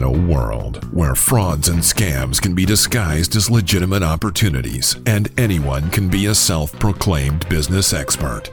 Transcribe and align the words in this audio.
In 0.00 0.06
a 0.06 0.10
world 0.10 0.82
where 0.94 1.14
frauds 1.14 1.68
and 1.68 1.80
scams 1.80 2.40
can 2.40 2.54
be 2.54 2.64
disguised 2.64 3.36
as 3.36 3.50
legitimate 3.50 4.02
opportunities 4.02 4.96
and 5.04 5.28
anyone 5.38 5.90
can 5.90 6.08
be 6.08 6.24
a 6.24 6.34
self 6.34 6.72
proclaimed 6.78 7.46
business 7.50 7.92
expert, 7.92 8.46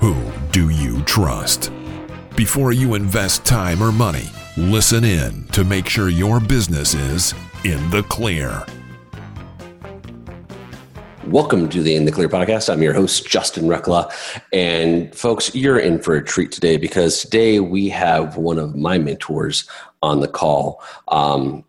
who 0.00 0.16
do 0.50 0.70
you 0.70 1.02
trust? 1.02 1.70
Before 2.36 2.72
you 2.72 2.94
invest 2.94 3.44
time 3.44 3.82
or 3.82 3.92
money, 3.92 4.30
listen 4.56 5.04
in 5.04 5.44
to 5.48 5.62
make 5.62 5.90
sure 5.90 6.08
your 6.08 6.40
business 6.40 6.94
is 6.94 7.34
in 7.64 7.90
the 7.90 8.02
clear. 8.04 8.64
Welcome 11.28 11.70
to 11.70 11.82
the 11.82 11.94
In 11.94 12.04
the 12.04 12.12
Clear 12.12 12.28
podcast. 12.28 12.70
I'm 12.70 12.82
your 12.82 12.92
host, 12.92 13.26
Justin 13.26 13.64
Reckla. 13.64 14.12
And 14.52 15.14
folks, 15.14 15.54
you're 15.54 15.78
in 15.78 15.98
for 15.98 16.14
a 16.16 16.22
treat 16.22 16.52
today 16.52 16.76
because 16.76 17.22
today 17.22 17.60
we 17.60 17.88
have 17.88 18.36
one 18.36 18.58
of 18.58 18.76
my 18.76 18.98
mentors 18.98 19.68
on 20.02 20.20
the 20.20 20.28
call. 20.28 20.82
Um, 21.08 21.64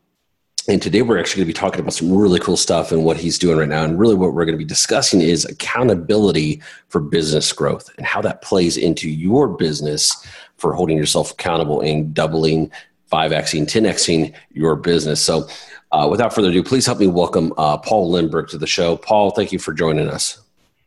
and 0.68 0.82
today 0.82 1.04
we're 1.04 1.18
actually 1.18 1.40
going 1.40 1.48
to 1.48 1.54
be 1.54 1.60
talking 1.60 1.80
about 1.80 1.94
some 1.94 2.12
really 2.12 2.40
cool 2.40 2.58
stuff 2.58 2.92
and 2.92 3.06
what 3.06 3.16
he's 3.16 3.40
doing 3.40 3.58
right 3.58 3.70
now. 3.70 3.86
And 3.86 3.98
really, 3.98 4.16
what 4.16 4.34
we're 4.34 4.46
going 4.46 4.58
to 4.58 4.64
be 4.64 4.66
discussing 4.66 5.22
is 5.22 5.46
accountability 5.46 6.62
for 6.90 7.00
business 7.00 7.54
growth 7.54 7.90
and 7.98 8.06
how 8.06 8.22
that 8.22 8.42
plays 8.42 8.76
into 8.76 9.10
your 9.10 9.48
business 9.48 10.26
for 10.58 10.74
holding 10.74 10.98
yourself 10.98 11.32
accountable 11.32 11.80
and 11.80 12.14
doubling, 12.14 12.72
5xing, 13.12 13.64
10xing 13.64 14.34
your 14.52 14.76
business. 14.76 15.22
So, 15.22 15.48
uh, 15.92 16.08
without 16.10 16.34
further 16.34 16.50
ado, 16.50 16.64
please 16.64 16.86
help 16.86 17.00
me 17.00 17.08
welcome 17.08 17.54
uh, 17.58 17.78
Paul 17.78 18.12
Lemberg 18.12 18.50
to 18.50 18.58
the 18.58 18.68
show. 18.68 18.98
Paul, 18.98 19.32
thank 19.32 19.52
you 19.52 19.60
for 19.60 19.74
joining 19.74 20.10
us. 20.10 20.42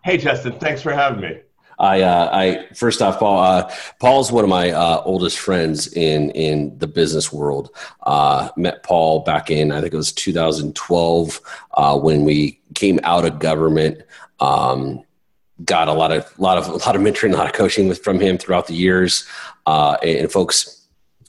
Hey, 0.04 0.18
Justin, 0.18 0.58
thanks 0.58 0.82
for 0.82 0.92
having 0.92 1.20
me. 1.20 1.40
I, 1.78 2.02
uh, 2.02 2.30
I 2.32 2.74
first 2.74 3.00
off, 3.00 3.18
Paul. 3.18 3.38
Uh, 3.38 3.72
Paul's 4.00 4.32
one 4.32 4.42
of 4.42 4.50
my 4.50 4.70
uh, 4.70 5.00
oldest 5.04 5.38
friends 5.38 5.92
in 5.92 6.30
in 6.32 6.76
the 6.78 6.88
business 6.88 7.32
world. 7.32 7.70
Uh, 8.02 8.48
met 8.56 8.82
Paul 8.82 9.20
back 9.20 9.50
in 9.50 9.70
I 9.70 9.80
think 9.80 9.94
it 9.94 9.96
was 9.96 10.12
2012 10.12 11.40
uh, 11.74 11.98
when 11.98 12.24
we 12.24 12.60
came 12.74 12.98
out 13.04 13.24
of 13.24 13.38
government. 13.38 14.02
Um, 14.40 15.04
got 15.64 15.88
a 15.88 15.92
lot 15.92 16.10
of 16.12 16.38
lot 16.38 16.58
of 16.58 16.68
a 16.68 16.72
lot 16.72 16.96
of 16.96 17.02
mentoring, 17.02 17.32
a 17.32 17.36
lot 17.36 17.46
of 17.46 17.52
coaching 17.52 17.88
with 17.88 18.02
from 18.02 18.18
him 18.18 18.38
throughout 18.38 18.66
the 18.66 18.74
years. 18.74 19.26
Uh, 19.66 19.96
and, 20.02 20.18
and, 20.18 20.32
folks, 20.32 20.77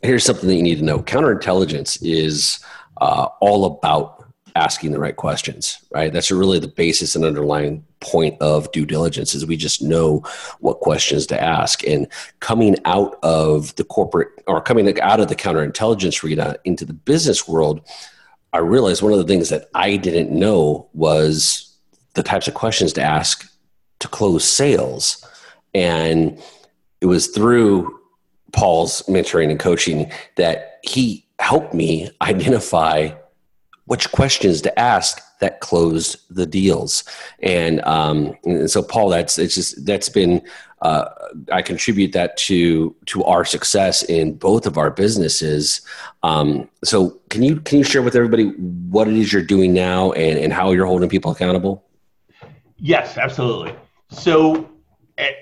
here's 0.02 0.24
something 0.24 0.48
that 0.50 0.56
you 0.56 0.64
need 0.64 0.78
to 0.80 0.84
know: 0.84 1.00
counterintelligence 1.00 2.00
is 2.02 2.60
uh, 3.02 3.28
all 3.42 3.66
about 3.66 4.20
asking 4.56 4.92
the 4.92 5.00
right 5.00 5.16
questions, 5.16 5.78
right? 5.92 6.12
That's 6.12 6.32
really 6.32 6.60
the 6.60 6.68
basis 6.68 7.16
and 7.16 7.24
underlying 7.24 7.86
point 8.02 8.36
of 8.42 8.72
due 8.72 8.86
diligence 8.86 9.36
is 9.36 9.46
we 9.46 9.58
just 9.58 9.82
know 9.82 10.24
what 10.60 10.80
questions 10.80 11.26
to 11.28 11.42
ask. 11.42 11.86
And 11.88 12.08
coming 12.40 12.76
out 12.86 13.18
of 13.24 13.76
the 13.76 13.84
corporate 13.84 14.30
or 14.48 14.62
coming 14.62 15.00
out 15.00 15.20
of 15.20 15.28
the 15.28 15.36
counterintelligence 15.36 16.24
arena 16.24 16.58
into 16.66 16.86
the 16.86 16.94
business 16.94 17.48
world, 17.48 17.82
I 18.54 18.60
realized 18.60 19.02
one 19.02 19.14
of 19.14 19.20
the 19.20 19.28
things 19.28 19.50
that 19.50 19.70
I 19.76 19.98
didn't 19.98 20.32
know 20.32 20.90
was 20.94 21.78
the 22.16 22.24
types 22.24 22.48
of 22.48 22.54
questions 22.54 22.94
to 22.94 23.02
ask 23.02 23.50
to 24.00 24.08
close 24.08 24.44
sales. 24.44 25.26
And 25.74 26.42
it 27.02 27.06
was 27.06 27.28
through 27.28 27.98
Paul's 28.52 29.02
mentoring 29.04 29.50
and 29.50 29.60
coaching 29.60 30.12
that 30.36 30.80
he 30.84 31.26
helped 31.40 31.74
me 31.74 32.10
identify 32.22 33.12
which 33.86 34.12
questions 34.12 34.62
to 34.62 34.80
ask 34.80 35.20
that 35.40 35.62
closed 35.62 36.18
the 36.30 36.46
deals. 36.46 37.04
And, 37.42 37.82
um, 37.86 38.36
and 38.44 38.70
so, 38.70 38.84
Paul, 38.84 39.10
that's 39.10 39.38
it's 39.40 39.56
just 39.56 39.86
that's 39.86 40.10
been 40.10 40.42
uh, 40.82 41.06
I 41.52 41.62
contribute 41.62 42.14
that 42.14 42.38
to 42.38 42.96
to 43.08 43.24
our 43.26 43.44
success 43.44 44.04
in 44.04 44.36
both 44.36 44.66
of 44.66 44.78
our 44.78 44.92
businesses. 44.92 45.82
Um, 46.24 46.70
so, 46.84 47.20
can 47.30 47.44
you 47.44 47.60
can 47.62 47.80
you 47.80 47.84
share 47.84 48.02
with 48.02 48.16
everybody 48.16 48.50
what 48.90 49.08
it 49.08 49.16
is 49.16 49.34
you're 49.34 49.42
doing 49.42 49.74
now 49.74 50.12
and, 50.14 50.40
and 50.40 50.54
how 50.54 50.72
you're 50.72 50.86
holding 50.86 51.10
people 51.10 51.32
accountable? 51.32 51.84
Yes, 52.78 53.18
absolutely. 53.18 53.76
So, 54.10 54.70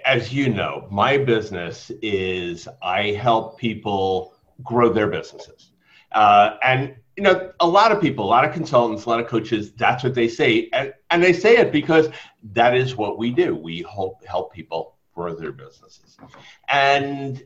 as 0.06 0.34
you 0.34 0.50
know, 0.50 0.88
my 0.92 1.18
business 1.18 1.92
is 2.02 2.68
I 2.82 3.12
help 3.12 3.58
people 3.60 4.34
grow 4.64 4.92
their 4.92 5.08
businesses, 5.08 5.72
uh, 6.12 6.58
and 6.64 6.96
you 7.18 7.24
know, 7.24 7.52
a 7.60 7.68
lot 7.68 7.92
of 7.92 8.00
people, 8.00 8.24
a 8.24 8.28
lot 8.28 8.46
of 8.46 8.54
consultants, 8.54 9.06
a 9.06 9.10
lot 9.10 9.20
of 9.20 9.26
coaches, 9.28 9.72
that's 9.74 10.04
what 10.04 10.14
they 10.14 10.28
say. 10.28 10.70
And, 10.72 10.94
and 11.10 11.24
they 11.24 11.34
say 11.34 11.58
it 11.58 11.72
because 11.72 12.10
that 12.54 12.78
is 12.78 12.96
what 12.96 13.18
we 13.18 13.32
do. 13.32 13.56
We 13.56 13.84
help, 13.92 14.24
help 14.24 14.54
people 14.54 14.98
grow 15.16 15.34
their 15.34 15.52
businesses. 15.52 16.16
And, 16.70 17.44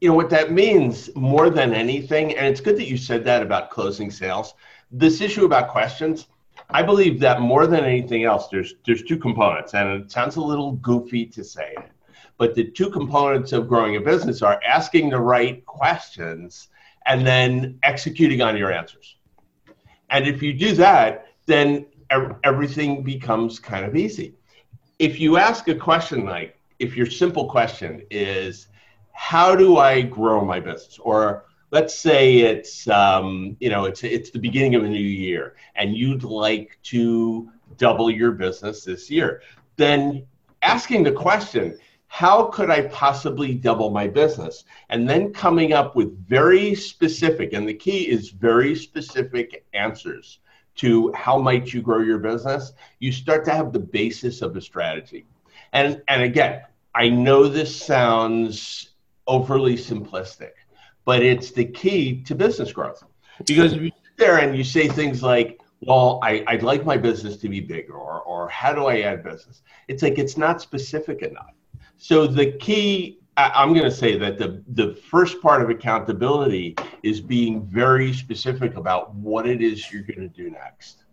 you 0.00 0.08
know, 0.08 0.14
what 0.14 0.30
that 0.30 0.50
means 0.50 1.14
more 1.14 1.50
than 1.50 1.74
anything, 1.74 2.34
and 2.36 2.46
it's 2.46 2.62
good 2.62 2.78
that 2.78 2.88
you 2.88 2.96
said 2.96 3.22
that 3.26 3.42
about 3.42 3.70
closing 3.70 4.10
sales, 4.10 4.54
this 4.90 5.20
issue 5.20 5.44
about 5.44 5.68
questions, 5.68 6.26
I 6.70 6.82
believe 6.82 7.20
that 7.20 7.40
more 7.40 7.66
than 7.66 7.84
anything 7.84 8.24
else, 8.24 8.48
there's, 8.48 8.74
there's 8.84 9.02
two 9.02 9.18
components, 9.18 9.74
and 9.74 10.02
it 10.02 10.10
sounds 10.10 10.36
a 10.36 10.40
little 10.40 10.72
goofy 10.72 11.26
to 11.26 11.44
say 11.44 11.74
it. 11.76 11.90
But 12.38 12.54
the 12.54 12.70
two 12.70 12.90
components 12.90 13.52
of 13.52 13.68
growing 13.68 13.96
a 13.96 14.00
business 14.00 14.42
are 14.42 14.60
asking 14.66 15.10
the 15.10 15.20
right 15.20 15.64
questions 15.64 16.68
and 17.06 17.26
then 17.26 17.78
executing 17.82 18.42
on 18.42 18.56
your 18.56 18.72
answers. 18.72 19.16
And 20.10 20.26
if 20.26 20.42
you 20.42 20.52
do 20.52 20.74
that, 20.74 21.28
then 21.46 21.86
everything 22.44 23.02
becomes 23.02 23.58
kind 23.58 23.84
of 23.84 23.96
easy. 23.96 24.34
If 24.98 25.18
you 25.20 25.36
ask 25.36 25.68
a 25.68 25.74
question 25.74 26.24
like, 26.24 26.58
if 26.78 26.96
your 26.96 27.06
simple 27.06 27.48
question 27.48 28.02
is, 28.10 28.68
how 29.12 29.56
do 29.56 29.78
I 29.78 30.02
grow 30.02 30.44
my 30.44 30.60
business? 30.60 30.98
Or 30.98 31.45
let's 31.70 31.94
say 31.94 32.38
it's, 32.38 32.88
um, 32.88 33.56
you 33.60 33.68
know, 33.68 33.84
it's, 33.84 34.04
it's 34.04 34.30
the 34.30 34.38
beginning 34.38 34.74
of 34.74 34.84
a 34.84 34.88
new 34.88 34.98
year 34.98 35.56
and 35.74 35.96
you'd 35.96 36.24
like 36.24 36.78
to 36.84 37.50
double 37.76 38.10
your 38.10 38.32
business 38.32 38.84
this 38.84 39.10
year, 39.10 39.42
then 39.76 40.24
asking 40.62 41.02
the 41.02 41.12
question, 41.12 41.78
how 42.08 42.44
could 42.44 42.70
I 42.70 42.82
possibly 42.88 43.54
double 43.54 43.90
my 43.90 44.06
business? 44.06 44.64
And 44.88 45.08
then 45.08 45.32
coming 45.32 45.72
up 45.72 45.96
with 45.96 46.16
very 46.26 46.74
specific, 46.74 47.52
and 47.52 47.68
the 47.68 47.74
key 47.74 48.08
is 48.08 48.30
very 48.30 48.74
specific 48.74 49.66
answers 49.74 50.38
to 50.76 51.12
how 51.14 51.38
might 51.38 51.72
you 51.72 51.82
grow 51.82 52.00
your 52.00 52.18
business, 52.18 52.72
you 53.00 53.10
start 53.10 53.44
to 53.46 53.52
have 53.52 53.72
the 53.72 53.80
basis 53.80 54.40
of 54.40 54.56
a 54.56 54.60
strategy. 54.60 55.26
And, 55.72 56.02
and 56.08 56.22
again, 56.22 56.62
I 56.94 57.08
know 57.08 57.48
this 57.48 57.74
sounds 57.74 58.90
overly 59.26 59.74
simplistic, 59.74 60.52
but 61.06 61.22
it's 61.22 61.52
the 61.52 61.64
key 61.64 62.20
to 62.24 62.34
business 62.34 62.72
growth. 62.72 63.02
Because 63.46 63.72
if 63.72 63.80
you 63.80 63.90
sit 63.90 64.16
there 64.18 64.38
and 64.38 64.54
you 64.56 64.64
say 64.64 64.88
things 64.88 65.22
like, 65.22 65.60
well, 65.80 66.18
I, 66.22 66.44
would 66.50 66.62
like 66.62 66.84
my 66.84 66.96
business 66.96 67.36
to 67.38 67.48
be 67.48 67.60
bigger, 67.60 67.94
or, 67.94 68.20
or 68.22 68.48
how 68.48 68.72
do 68.74 68.86
I 68.86 69.00
add 69.00 69.22
business? 69.22 69.62
It's 69.88 70.02
like 70.02 70.18
it's 70.18 70.36
not 70.36 70.60
specific 70.60 71.22
enough. 71.22 71.54
So 71.96 72.26
the 72.26 72.52
key, 72.52 73.20
I'm 73.36 73.72
going 73.72 73.84
to 73.84 73.90
say 73.90 74.18
that 74.18 74.38
the 74.38 74.62
the 74.68 74.94
first 74.94 75.40
part 75.42 75.62
of 75.62 75.70
accountability 75.70 76.76
is 77.02 77.20
being 77.20 77.66
very 77.66 78.12
specific 78.12 78.76
about 78.76 79.14
what 79.14 79.46
it 79.46 79.62
is 79.62 79.92
you're 79.92 80.02
going 80.02 80.20
to 80.20 80.28
do 80.28 80.50
next. 80.50 81.04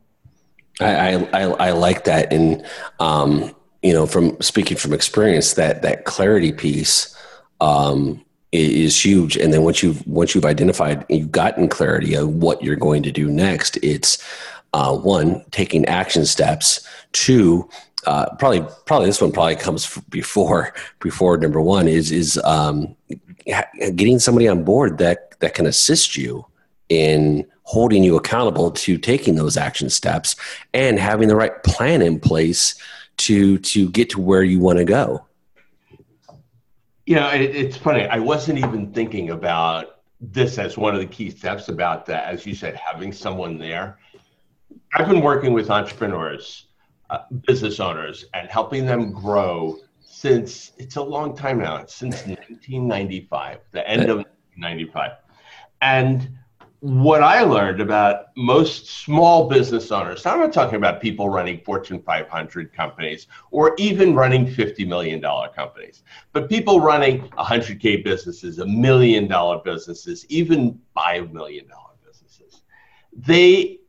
I 0.80 1.16
I, 1.34 1.42
I 1.42 1.72
like 1.72 2.06
that, 2.06 2.32
and 2.32 2.66
um, 3.00 3.54
you 3.82 3.94
know, 3.94 4.06
from 4.06 4.42
speaking 4.42 4.78
from 4.78 4.94
experience, 4.94 5.54
that 5.54 5.82
that 5.82 6.06
clarity 6.06 6.54
piece 6.54 7.16
um, 7.60 8.24
is 8.54 9.04
huge. 9.04 9.36
And 9.36 9.52
then 9.52 9.64
once 9.64 9.82
you've 9.82 10.06
once 10.08 10.36
you've 10.36 10.46
identified, 10.46 11.06
you've 11.10 11.32
gotten 11.32 11.68
clarity 11.68 12.14
of 12.14 12.30
what 12.36 12.64
you're 12.64 12.76
going 12.76 13.04
to 13.04 13.12
do 13.12 13.30
next. 13.30 13.78
It's 13.78 14.24
uh, 14.74 14.96
one 14.96 15.44
taking 15.52 15.86
action 15.86 16.26
steps. 16.26 16.88
Two, 17.12 17.68
uh, 18.06 18.34
probably 18.36 18.66
probably 18.86 19.08
this 19.08 19.22
one 19.22 19.32
probably 19.32 19.56
comes 19.56 19.98
before 20.10 20.74
before 21.00 21.38
number 21.38 21.62
one 21.62 21.88
is 21.88 22.12
is 22.12 22.38
um, 22.44 22.96
getting 23.96 24.20
somebody 24.20 24.48
on 24.48 24.64
board 24.64 25.00
that 25.00 25.40
that 25.40 25.56
can 25.56 25.66
assist 25.66 26.16
you 26.16 26.46
in 26.90 27.46
holding 27.64 28.04
you 28.04 28.16
accountable 28.16 28.70
to 28.70 28.98
taking 28.98 29.36
those 29.36 29.58
action 29.58 29.90
steps 29.90 30.36
and 30.74 31.00
having 31.00 31.28
the 31.28 31.36
right 31.36 31.64
plan 31.64 32.02
in 32.02 32.20
place 32.20 32.76
to 33.18 33.58
to 33.60 33.90
get 33.90 34.10
to 34.10 34.20
where 34.20 34.44
you 34.44 34.60
want 34.60 34.78
to 34.78 34.86
go 34.86 35.26
you 37.06 37.16
know 37.16 37.30
it, 37.30 37.42
it's 37.42 37.78
funny 37.78 38.06
i 38.08 38.20
wasn't 38.20 38.58
even 38.58 38.92
thinking 38.94 39.32
about 39.32 40.02
this 40.20 40.58
as 40.58 40.78
one 40.78 40.94
of 40.94 41.00
the 41.00 41.08
key 41.08 41.30
steps 41.30 41.68
about 41.68 42.06
that 42.06 42.26
as 42.26 42.46
you 42.46 42.56
said 42.56 42.76
having 42.76 43.12
someone 43.12 43.58
there 43.58 43.98
i've 44.96 45.08
been 45.08 45.22
working 45.22 45.54
with 45.54 45.70
entrepreneurs 45.70 46.68
uh, 47.10 47.20
business 47.48 47.80
owners 47.80 48.26
and 48.34 48.50
helping 48.50 48.86
them 48.86 49.12
grow 49.12 49.78
since 50.24 50.72
it's 50.78 50.96
a 50.96 51.02
long 51.02 51.36
time 51.36 51.58
now. 51.58 51.84
Since 51.86 52.26
1995, 52.26 53.60
the 53.72 53.88
end 53.88 54.04
of 54.04 54.18
1995. 54.18 55.12
And 55.82 56.30
what 56.84 57.24
I 57.24 57.44
learned 57.44 57.80
about 57.80 58.36
most 58.36 58.88
small 58.88 59.48
business 59.48 59.92
owners, 59.92 60.26
I'm 60.26 60.40
not 60.40 60.52
talking 60.52 60.76
about 60.76 61.02
people 61.02 61.30
running 61.30 61.62
Fortune 61.62 62.02
500 62.02 62.74
companies 62.74 63.28
or 63.52 63.74
even 63.78 64.14
running 64.14 64.46
$50 64.46 64.86
million 64.88 65.22
companies, 65.56 66.04
but 66.34 66.50
people 66.50 66.82
running 66.82 67.30
100K 67.30 68.04
businesses, 68.04 68.60
a 68.60 68.66
million 68.66 69.28
dollar 69.28 69.60
businesses, 69.64 70.26
even 70.28 70.78
$5 70.98 71.32
million 71.32 71.66
businesses 71.66 71.84
they 73.16 73.80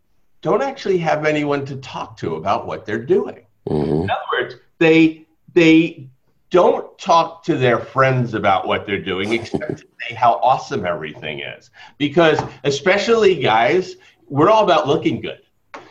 don't 0.43 0.63
actually 0.63 0.99
have 0.99 1.25
anyone 1.25 1.65
to 1.67 1.77
talk 1.77 2.17
to 2.19 2.37
about 2.37 2.67
what 2.67 2.85
they're 2.85 3.05
doing. 3.05 3.47
Mm-hmm. 3.69 4.03
In 4.03 4.11
other 4.11 4.21
words, 4.33 4.57
they 4.79 5.27
they 5.55 6.11
don't 6.55 6.97
talk 6.99 7.43
to 7.43 7.57
their 7.57 7.81
friends 7.81 8.33
about 8.33 8.69
what 8.69 8.87
they're 8.87 9.03
doing 9.03 9.33
except 9.33 9.79
to 9.79 9.85
say 10.09 10.15
how 10.15 10.35
awesome 10.35 10.87
everything 10.87 11.41
is. 11.41 11.73
Because 11.99 12.41
especially 12.63 13.35
guys, 13.35 13.97
we're 14.29 14.49
all 14.49 14.63
about 14.63 14.87
looking 14.87 15.21
good. 15.21 15.41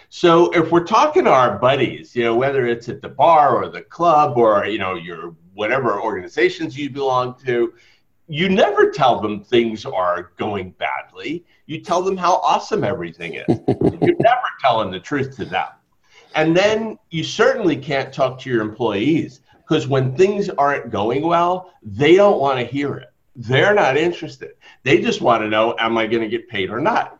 So 0.08 0.52
if 0.52 0.72
we're 0.72 0.86
talking 0.86 1.26
to 1.26 1.32
our 1.32 1.60
buddies, 1.60 2.16
you 2.16 2.24
know, 2.24 2.36
whether 2.38 2.66
it's 2.66 2.88
at 2.88 3.02
the 3.02 3.10
bar 3.10 3.62
or 3.62 3.68
the 3.68 3.82
club 3.82 4.38
or 4.38 4.66
you 4.66 4.78
know 4.78 4.96
your 4.96 5.36
whatever 5.54 6.00
organizations 6.00 6.78
you 6.78 6.90
belong 6.90 7.36
to, 7.46 7.74
you 8.30 8.48
never 8.48 8.90
tell 8.90 9.20
them 9.20 9.44
things 9.44 9.86
are 9.86 10.32
going 10.38 10.72
badly. 10.72 11.44
You 11.66 11.82
tell 11.82 12.02
them 12.02 12.16
how 12.16 12.36
awesome 12.36 12.86
everything 12.86 13.34
is. 13.34 13.46
You're 14.02 14.16
never 14.18 14.48
telling 14.62 14.92
the 14.92 15.00
truth 15.02 15.36
to 15.36 15.46
them. 15.46 15.68
And 16.36 16.56
then 16.56 16.98
you 17.10 17.26
certainly 17.26 17.76
can't 17.76 18.14
talk 18.14 18.40
to 18.40 18.50
your 18.50 18.62
employees 18.62 19.42
because 19.68 19.88
when 19.88 20.16
things 20.16 20.50
aren't 20.50 20.92
going 20.92 21.24
well, 21.24 21.74
they 21.82 22.16
don't 22.16 22.40
want 22.40 22.60
to 22.60 22.66
hear 22.66 22.96
it. 22.96 23.10
They're 23.36 23.74
not 23.74 23.98
interested. 23.98 24.54
They 24.84 25.02
just 25.02 25.22
want 25.22 25.42
to 25.44 25.50
know, 25.50 25.76
am 25.80 25.98
I 25.98 26.08
going 26.08 26.22
to 26.22 26.30
get 26.30 26.48
paid 26.48 26.70
or 26.70 26.80
not? 26.80 27.20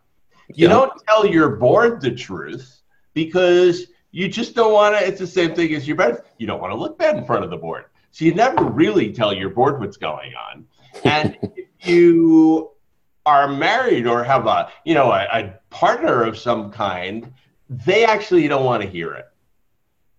You 0.50 0.68
yeah. 0.68 0.74
don't 0.74 0.92
tell 1.08 1.26
your 1.26 1.56
board 1.56 2.02
the 2.02 2.12
truth 2.12 2.82
because 3.14 3.88
you 4.12 4.28
just 4.28 4.56
don't 4.56 4.74
want 4.74 4.96
to. 4.96 5.06
It's 5.06 5.20
the 5.20 5.28
same 5.28 5.56
thing 5.56 5.74
as 5.74 5.88
your 5.88 5.98
bed. 5.98 6.22
You 6.38 6.46
don't 6.46 6.62
want 6.62 6.72
to 6.72 6.78
look 6.78 6.98
bad 7.00 7.18
in 7.18 7.26
front 7.26 7.44
of 7.44 7.50
the 7.50 7.58
board. 7.58 7.86
So 8.12 8.26
you 8.26 8.36
never 8.36 8.64
really 8.64 9.12
tell 9.12 9.34
your 9.34 9.50
board 9.50 9.80
what's 9.80 9.98
going 9.98 10.34
on. 10.36 10.66
And 11.04 11.38
if 11.56 11.88
you 11.88 12.72
are 13.26 13.48
married 13.48 14.06
or 14.06 14.24
have 14.24 14.46
a, 14.46 14.70
you 14.86 14.94
know, 14.94 15.12
a, 15.12 15.28
a 15.32 15.60
partner 15.72 16.24
of 16.24 16.38
some 16.38 16.72
kind, 16.72 17.34
they 17.70 18.06
actually 18.06 18.48
don't 18.48 18.66
want 18.66 18.84
to 18.84 18.90
hear 18.90 19.14
it. 19.14 19.26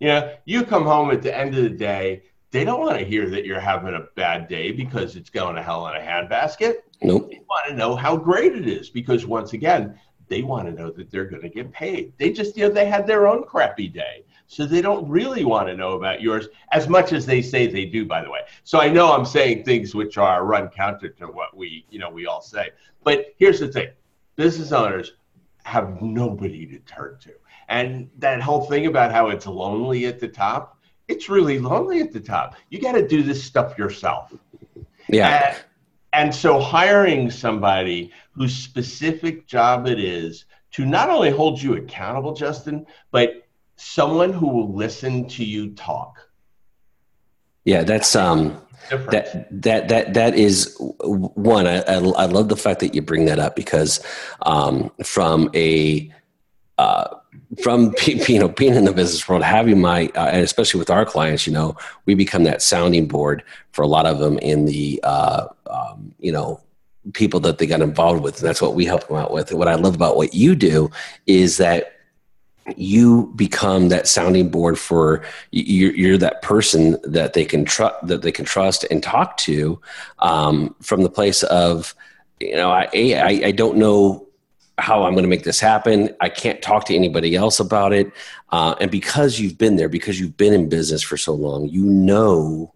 You 0.04 0.10
know, 0.10 0.34
you 0.44 0.66
come 0.66 0.84
home 0.84 1.10
at 1.12 1.22
the 1.22 1.34
end 1.34 1.56
of 1.56 1.62
the 1.62 1.70
day, 1.70 2.24
they 2.50 2.62
don't 2.62 2.80
want 2.80 2.98
to 2.98 3.06
hear 3.06 3.30
that 3.30 3.46
you're 3.46 3.58
having 3.58 3.94
a 3.94 4.06
bad 4.16 4.48
day 4.48 4.70
because 4.70 5.16
it's 5.16 5.30
going 5.30 5.56
to 5.56 5.62
hell 5.62 5.88
in 5.88 5.96
a 5.96 5.98
handbasket. 5.98 6.74
Nope. 7.00 7.30
They 7.30 7.40
want 7.48 7.68
to 7.68 7.74
know 7.74 7.96
how 7.96 8.14
great 8.14 8.54
it 8.54 8.68
is 8.68 8.90
because 8.90 9.24
once 9.24 9.54
again, 9.54 9.98
they 10.28 10.42
want 10.42 10.68
to 10.68 10.74
know 10.74 10.90
that 10.90 11.10
they're 11.10 11.24
going 11.24 11.40
to 11.40 11.48
get 11.48 11.72
paid. 11.72 12.12
They 12.18 12.32
just, 12.32 12.54
you 12.54 12.68
know, 12.68 12.74
they 12.74 12.84
had 12.84 13.06
their 13.06 13.26
own 13.26 13.44
crappy 13.44 13.88
day. 13.88 14.26
So 14.46 14.66
they 14.66 14.82
don't 14.82 15.08
really 15.08 15.46
want 15.46 15.68
to 15.68 15.74
know 15.74 15.92
about 15.92 16.20
yours 16.20 16.48
as 16.70 16.86
much 16.86 17.14
as 17.14 17.24
they 17.24 17.40
say 17.40 17.66
they 17.66 17.86
do, 17.86 18.04
by 18.04 18.22
the 18.22 18.30
way. 18.30 18.40
So 18.62 18.78
I 18.78 18.90
know 18.90 19.10
I'm 19.10 19.24
saying 19.24 19.64
things 19.64 19.94
which 19.94 20.18
are 20.18 20.44
run 20.44 20.68
counter 20.68 21.08
to 21.08 21.28
what 21.28 21.56
we, 21.56 21.86
you 21.88 21.98
know, 21.98 22.10
we 22.10 22.26
all 22.26 22.42
say. 22.42 22.72
But 23.04 23.28
here's 23.38 23.60
the 23.60 23.68
thing 23.68 23.88
business 24.36 24.70
owners 24.70 25.14
have 25.62 26.02
nobody 26.02 26.66
to 26.66 26.78
turn 26.80 27.16
to. 27.22 27.32
And 27.69 28.11
that 28.19 28.40
whole 28.40 28.62
thing 28.62 28.87
about 28.87 29.12
how 29.12 29.28
it's 29.28 29.46
lonely 29.46 30.06
at 30.06 30.20
the 30.20 30.28
top, 30.28 30.78
it's 31.08 31.28
really 31.28 31.58
lonely 31.58 32.00
at 32.00 32.12
the 32.12 32.20
top. 32.20 32.56
You 32.70 32.81
got 32.81 32.93
to 32.93 33.06
do 33.06 33.22
this 33.22 33.43
stuff 33.43 33.78
yourself. 33.78 34.32
Yeah. 35.08 35.55
And, 35.55 35.64
and 36.12 36.34
so 36.34 36.61
hiring 36.61 37.31
somebody 37.31 38.12
whose 38.32 38.55
specific 38.55 39.46
job 39.46 39.87
it 39.87 39.99
is 39.99 40.46
to 40.72 40.84
not 40.84 41.11
only 41.11 41.31
hold 41.31 41.61
you 41.61 41.76
accountable, 41.76 42.34
Justin, 42.34 42.87
but 43.11 43.46
someone 43.76 44.32
who 44.32 44.49
will 44.49 44.75
listen 44.75 45.28
to 45.28 45.44
you 45.44 45.70
talk. 45.70 46.19
Yeah, 47.64 47.82
that's 47.82 48.14
um 48.14 48.60
that 48.90 49.49
that 49.62 49.88
that 49.88 50.14
that 50.14 50.34
is 50.34 50.76
one. 50.78 51.67
I, 51.67 51.78
I, 51.82 51.94
I 51.94 52.26
love 52.26 52.49
the 52.49 52.56
fact 52.56 52.81
that 52.81 52.94
you 52.94 53.02
bring 53.02 53.25
that 53.26 53.38
up 53.38 53.56
because 53.56 54.05
um, 54.43 54.90
from 55.02 55.50
a 55.55 56.12
uh, 56.78 57.16
from 57.62 57.94
you 58.06 58.38
know 58.38 58.48
being 58.48 58.74
in 58.74 58.84
the 58.84 58.92
business 58.92 59.28
world, 59.28 59.42
having 59.42 59.80
my 59.80 60.10
uh, 60.14 60.30
and 60.32 60.42
especially 60.42 60.78
with 60.78 60.90
our 60.90 61.04
clients, 61.04 61.46
you 61.46 61.52
know, 61.52 61.76
we 62.06 62.14
become 62.14 62.44
that 62.44 62.62
sounding 62.62 63.06
board 63.06 63.42
for 63.72 63.82
a 63.82 63.88
lot 63.88 64.06
of 64.06 64.18
them 64.18 64.38
in 64.38 64.64
the 64.64 65.00
uh, 65.02 65.46
um, 65.66 66.14
you 66.18 66.32
know 66.32 66.60
people 67.12 67.40
that 67.40 67.58
they 67.58 67.66
got 67.66 67.82
involved 67.82 68.22
with, 68.22 68.38
and 68.38 68.48
that's 68.48 68.62
what 68.62 68.74
we 68.74 68.84
help 68.84 69.08
them 69.08 69.16
out 69.16 69.32
with. 69.32 69.50
And 69.50 69.58
what 69.58 69.68
I 69.68 69.74
love 69.74 69.94
about 69.94 70.16
what 70.16 70.34
you 70.34 70.54
do 70.54 70.90
is 71.26 71.58
that 71.58 71.94
you 72.76 73.32
become 73.36 73.90
that 73.90 74.08
sounding 74.08 74.48
board 74.48 74.78
for 74.78 75.22
you're, 75.50 75.94
you're 75.94 76.18
that 76.18 76.40
person 76.42 76.96
that 77.04 77.34
they 77.34 77.44
can 77.44 77.64
trust 77.64 77.94
that 78.06 78.22
they 78.22 78.32
can 78.32 78.44
trust 78.44 78.84
and 78.90 79.02
talk 79.02 79.36
to 79.36 79.78
um, 80.20 80.74
from 80.80 81.02
the 81.02 81.10
place 81.10 81.42
of 81.44 81.94
you 82.40 82.56
know 82.56 82.70
I, 82.70 82.88
I 82.94 83.40
i 83.44 83.50
don't 83.50 83.76
know 83.76 84.23
how 84.78 85.04
i'm 85.04 85.12
going 85.12 85.24
to 85.24 85.28
make 85.28 85.44
this 85.44 85.60
happen. 85.60 86.14
I 86.20 86.28
can't 86.28 86.60
talk 86.60 86.84
to 86.86 86.94
anybody 86.94 87.36
else 87.36 87.60
about 87.60 87.92
it. 87.92 88.10
Uh, 88.50 88.74
and 88.80 88.90
because 88.90 89.38
you've 89.38 89.58
been 89.58 89.76
there 89.76 89.88
because 89.88 90.18
you've 90.20 90.36
been 90.36 90.52
in 90.52 90.68
business 90.68 91.02
for 91.02 91.16
so 91.16 91.32
long 91.34 91.68
you 91.68 91.84
know 91.84 92.72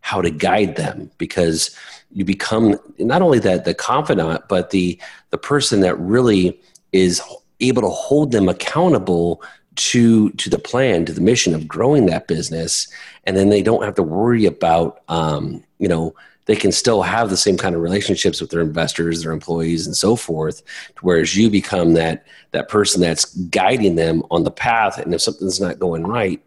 how 0.00 0.20
to 0.20 0.30
guide 0.30 0.76
them 0.76 1.10
because 1.18 1.76
you 2.12 2.24
become 2.24 2.78
not 2.98 3.22
only 3.22 3.38
that 3.38 3.64
the 3.64 3.74
confidant 3.74 4.42
but 4.48 4.70
the 4.70 4.98
the 5.30 5.38
person 5.38 5.80
that 5.80 5.98
really 5.98 6.60
is 6.92 7.22
able 7.60 7.82
to 7.82 7.88
hold 7.88 8.32
them 8.32 8.48
accountable 8.48 9.42
to 9.76 10.30
to 10.32 10.50
the 10.50 10.58
plan 10.58 11.04
to 11.04 11.12
the 11.12 11.20
mission 11.20 11.54
of 11.54 11.68
growing 11.68 12.06
that 12.06 12.26
business. 12.26 12.88
And 13.24 13.36
then 13.36 13.48
they 13.48 13.62
don't 13.62 13.84
have 13.84 13.94
to 13.94 14.02
worry 14.02 14.46
about 14.46 15.02
um, 15.08 15.62
you 15.78 15.88
know 15.88 16.14
they 16.50 16.56
can 16.56 16.72
still 16.72 17.02
have 17.02 17.30
the 17.30 17.36
same 17.36 17.56
kind 17.56 17.76
of 17.76 17.80
relationships 17.80 18.40
with 18.40 18.50
their 18.50 18.60
investors 18.60 19.22
their 19.22 19.30
employees 19.30 19.86
and 19.86 19.96
so 19.96 20.16
forth 20.16 20.62
whereas 21.00 21.36
you 21.36 21.48
become 21.48 21.94
that 21.94 22.26
that 22.50 22.68
person 22.68 23.00
that's 23.00 23.36
guiding 23.50 23.94
them 23.94 24.22
on 24.32 24.42
the 24.42 24.50
path 24.50 24.98
and 24.98 25.14
if 25.14 25.22
something's 25.22 25.60
not 25.60 25.78
going 25.78 26.04
right 26.04 26.42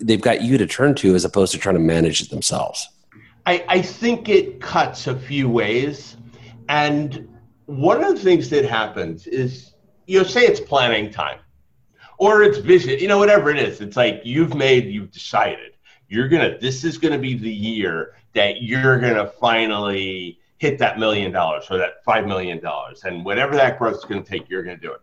they've 0.00 0.22
got 0.22 0.40
you 0.40 0.56
to 0.56 0.66
turn 0.66 0.94
to 0.94 1.14
as 1.14 1.24
opposed 1.24 1.52
to 1.52 1.58
trying 1.58 1.74
to 1.74 1.80
manage 1.80 2.22
it 2.22 2.30
themselves 2.30 2.88
i, 3.44 3.62
I 3.68 3.82
think 3.82 4.30
it 4.30 4.62
cuts 4.62 5.06
a 5.06 5.18
few 5.18 5.48
ways 5.48 6.16
and 6.70 7.28
one 7.66 8.02
of 8.02 8.14
the 8.14 8.20
things 8.20 8.48
that 8.48 8.64
happens 8.64 9.26
is 9.26 9.74
you 10.06 10.18
know, 10.18 10.24
say 10.24 10.46
it's 10.46 10.58
planning 10.58 11.10
time 11.10 11.38
or 12.16 12.42
it's 12.42 12.56
vision, 12.56 12.98
you 12.98 13.06
know, 13.06 13.18
whatever 13.18 13.50
it 13.50 13.58
is. 13.58 13.82
It's 13.82 13.94
like 13.94 14.22
you've 14.24 14.54
made, 14.54 14.86
you've 14.86 15.10
decided 15.10 15.74
you're 16.08 16.28
to, 16.28 16.58
this 16.60 16.84
is 16.84 16.98
to 16.98 17.18
be 17.18 17.34
the 17.34 17.52
year 17.52 18.14
that 18.34 18.62
you're 18.62 18.98
going 19.00 19.14
to 19.14 19.26
finally 19.26 20.38
hit 20.58 20.78
that 20.78 20.98
million 20.98 21.32
dollars 21.32 21.66
or 21.70 21.78
that 21.78 22.04
$5 22.04 22.26
million. 22.26 22.60
And 23.04 23.24
whatever 23.24 23.54
that 23.54 23.78
growth 23.78 23.96
is 23.96 24.04
going 24.04 24.22
to 24.22 24.28
take, 24.28 24.48
you're 24.48 24.62
going 24.62 24.76
to 24.76 24.82
do 24.82 24.92
it. 24.92 25.00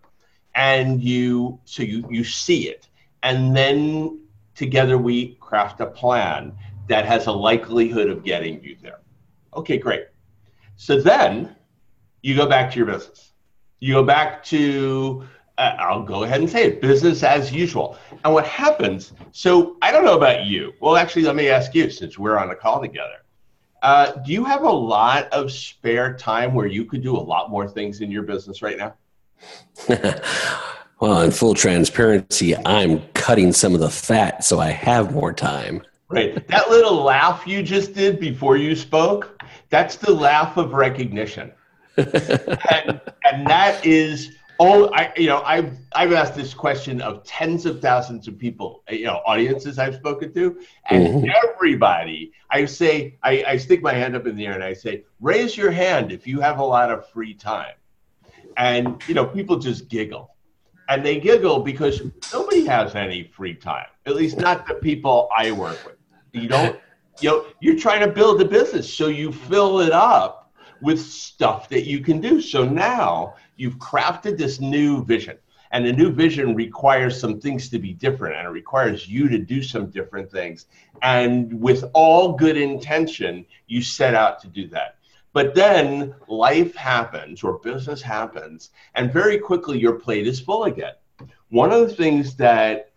And 0.54 1.02
you, 1.02 1.60
so 1.66 1.84
you, 1.84 2.08
you 2.10 2.24
see 2.24 2.70
it. 2.70 2.88
And 3.24 3.56
then 3.56 4.22
together 4.54 4.98
we 4.98 5.36
craft 5.36 5.82
a 5.82 5.86
plan 5.86 6.54
that 6.88 7.06
has 7.06 7.28
a 7.28 7.32
likelihood 7.32 8.10
of 8.10 8.24
getting 8.24 8.64
you 8.64 8.78
there. 8.82 9.00
Okay, 9.56 9.78
great. 9.78 10.06
So 10.76 11.02
then 11.02 11.56
you 12.22 12.36
go 12.36 12.48
back 12.48 12.72
to 12.72 12.78
your 12.78 12.86
business 12.86 13.34
you 13.80 13.94
go 13.94 14.04
back 14.04 14.44
to, 14.46 15.24
I'll 15.58 16.04
go 16.04 16.24
ahead 16.24 16.42
and 16.42 16.50
say 16.50 16.66
it, 16.66 16.82
business 16.82 17.24
as 17.24 17.52
usual. 17.52 17.98
And 18.24 18.34
what 18.34 18.46
happens, 18.46 19.14
so 19.32 19.78
I 19.82 19.92
don't 19.92 20.04
know 20.04 20.18
about 20.18 20.46
you. 20.46 20.74
Well, 20.82 20.98
actually, 20.98 21.24
let 21.24 21.36
me 21.36 21.50
ask 21.50 21.74
you 21.74 21.90
since 21.90 22.20
we're 22.20 22.38
on 22.38 22.50
a 22.50 22.56
call 22.56 22.82
together. 22.82 23.24
Uh, 23.82 24.14
do 24.26 24.34
you 24.34 24.44
have 24.44 24.64
a 24.64 24.70
lot 24.70 25.32
of 25.32 25.52
spare 25.52 26.16
time 26.16 26.54
where 26.54 26.66
you 26.66 26.86
could 26.86 27.04
do 27.04 27.16
a 27.16 27.20
lot 27.20 27.50
more 27.50 27.68
things 27.68 28.02
in 28.02 28.12
your 28.12 28.24
business 28.24 28.62
right 28.62 28.78
now? 28.78 28.96
well, 31.00 31.22
in 31.22 31.32
full 31.32 31.54
transparency, 31.54 32.56
I'm 32.66 33.02
cutting 33.14 33.54
some 33.54 33.74
of 33.74 33.80
the 33.80 33.90
fat 33.90 34.44
so 34.44 34.60
I 34.60 34.72
have 34.72 35.14
more 35.14 35.34
time. 35.34 35.84
Right. 36.10 36.48
That 36.48 36.70
little 36.70 37.04
laugh 37.04 37.46
you 37.46 37.64
just 37.64 37.94
did 37.94 38.20
before 38.20 38.58
you 38.58 38.76
spoke, 38.76 39.42
that's 39.70 39.96
the 39.96 40.14
laugh 40.14 40.58
of 40.58 40.74
recognition 40.74 41.52
and, 41.98 43.00
and 43.24 43.48
that 43.48 43.80
is 43.86 44.36
all 44.58 44.94
I 44.94 45.12
you 45.18 45.28
know 45.28 45.42
I've 45.44 45.78
I've 45.94 46.14
asked 46.14 46.36
this 46.36 46.54
question 46.54 47.02
of 47.02 47.24
tens 47.24 47.66
of 47.66 47.82
thousands 47.82 48.28
of 48.28 48.38
people 48.38 48.84
you 48.90 49.06
know 49.06 49.22
audiences 49.26 49.80
I've 49.80 49.96
spoken 49.96 50.34
to 50.34 50.60
and 50.90 51.08
mm-hmm. 51.08 51.30
everybody 51.44 52.32
I 52.50 52.66
say 52.66 53.18
I, 53.24 53.44
I 53.48 53.58
stick 53.58 53.82
my 53.82 53.94
hand 53.94 54.16
up 54.16 54.28
in 54.28 54.36
the 54.36 54.46
air 54.46 54.54
and 54.54 54.64
I 54.64 54.74
say 54.74 55.04
raise 55.20 55.58
your 55.58 55.72
hand 55.72 56.12
if 56.12 56.26
you 56.26 56.40
have 56.40 56.60
a 56.60 56.64
lot 56.64 56.92
of 56.92 57.10
free 57.10 57.34
time. 57.34 57.74
And 58.58 59.02
you 59.08 59.14
know 59.14 59.26
people 59.26 59.58
just 59.58 59.90
giggle. 59.90 60.32
And 60.88 61.04
they 61.04 61.20
giggle 61.20 61.62
because 61.62 62.02
nobody 62.32 62.66
has 62.68 62.96
any 62.96 63.24
free 63.24 63.56
time 63.56 63.88
at 64.06 64.16
least 64.16 64.38
not 64.38 64.68
the 64.68 64.76
people 64.76 65.28
I 65.36 65.52
work 65.52 65.84
with. 65.86 65.98
You 66.32 66.48
don't 66.48 66.80
you 67.20 67.30
know 67.30 67.46
you're 67.60 67.78
trying 67.78 68.02
to 68.02 68.08
build 68.08 68.42
a 68.42 68.46
business 68.46 68.92
so 68.92 69.08
you 69.08 69.32
fill 69.32 69.82
it 69.82 69.92
up 69.92 70.45
with 70.86 71.02
stuff 71.02 71.68
that 71.70 71.86
you 71.86 72.00
can 72.00 72.22
do. 72.22 72.40
So 72.40 72.64
now 72.64 73.36
you've 73.58 73.80
crafted 73.80 74.38
this 74.38 74.62
new 74.62 75.04
vision. 75.04 75.38
And 75.72 75.86
the 75.86 75.92
new 75.92 76.12
vision 76.12 76.56
requires 76.56 77.20
some 77.20 77.42
things 77.42 77.70
to 77.70 77.80
be 77.80 77.92
different 77.92 78.38
and 78.38 78.48
it 78.48 78.52
requires 78.52 79.10
you 79.10 79.28
to 79.28 79.40
do 79.40 79.62
some 79.62 79.88
different 79.88 80.32
things. 80.32 80.68
And 81.02 81.60
with 81.60 81.84
all 81.94 82.34
good 82.34 82.56
intention, 82.56 83.46
you 83.68 83.82
set 83.82 84.14
out 84.14 84.40
to 84.42 84.48
do 84.48 84.68
that. 84.70 84.96
But 85.34 85.54
then 85.54 86.16
life 86.30 86.76
happens 86.76 87.44
or 87.44 87.60
business 87.60 88.02
happens, 88.02 88.70
and 88.94 89.12
very 89.12 89.38
quickly 89.38 89.78
your 89.78 90.00
plate 90.00 90.28
is 90.28 90.40
full 90.40 90.64
again. 90.64 90.94
One 91.50 91.74
of 91.74 91.82
the 91.82 91.94
things 91.94 92.36
that 92.38 92.92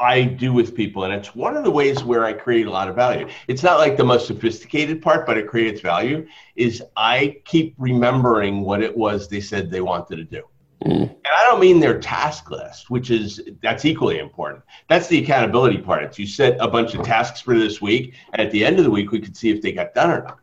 I 0.00 0.24
do 0.24 0.52
with 0.52 0.74
people, 0.74 1.04
and 1.04 1.12
it's 1.12 1.34
one 1.34 1.56
of 1.56 1.64
the 1.64 1.70
ways 1.70 2.02
where 2.02 2.24
I 2.24 2.32
create 2.32 2.66
a 2.66 2.70
lot 2.70 2.88
of 2.88 2.96
value. 2.96 3.28
It's 3.46 3.62
not 3.62 3.78
like 3.78 3.96
the 3.96 4.04
most 4.04 4.26
sophisticated 4.26 5.00
part, 5.00 5.24
but 5.26 5.38
it 5.38 5.46
creates 5.46 5.80
value. 5.80 6.26
Is 6.56 6.82
I 6.96 7.40
keep 7.44 7.74
remembering 7.78 8.62
what 8.62 8.82
it 8.82 8.96
was 8.96 9.28
they 9.28 9.40
said 9.40 9.70
they 9.70 9.80
wanted 9.80 10.16
to 10.16 10.24
do. 10.24 10.42
Mm. 10.84 11.02
And 11.02 11.34
I 11.34 11.44
don't 11.44 11.60
mean 11.60 11.80
their 11.80 11.98
task 11.98 12.50
list, 12.50 12.90
which 12.90 13.10
is 13.10 13.40
that's 13.62 13.84
equally 13.84 14.18
important. 14.18 14.64
That's 14.88 15.06
the 15.06 15.22
accountability 15.22 15.78
part. 15.78 16.02
It's 16.02 16.18
you 16.18 16.26
set 16.26 16.56
a 16.60 16.68
bunch 16.68 16.94
of 16.94 17.04
tasks 17.04 17.40
for 17.40 17.56
this 17.56 17.80
week, 17.80 18.14
and 18.32 18.44
at 18.44 18.52
the 18.52 18.64
end 18.64 18.78
of 18.78 18.84
the 18.84 18.90
week, 18.90 19.12
we 19.12 19.20
could 19.20 19.36
see 19.36 19.50
if 19.50 19.62
they 19.62 19.72
got 19.72 19.94
done 19.94 20.10
or 20.10 20.22
not. 20.24 20.40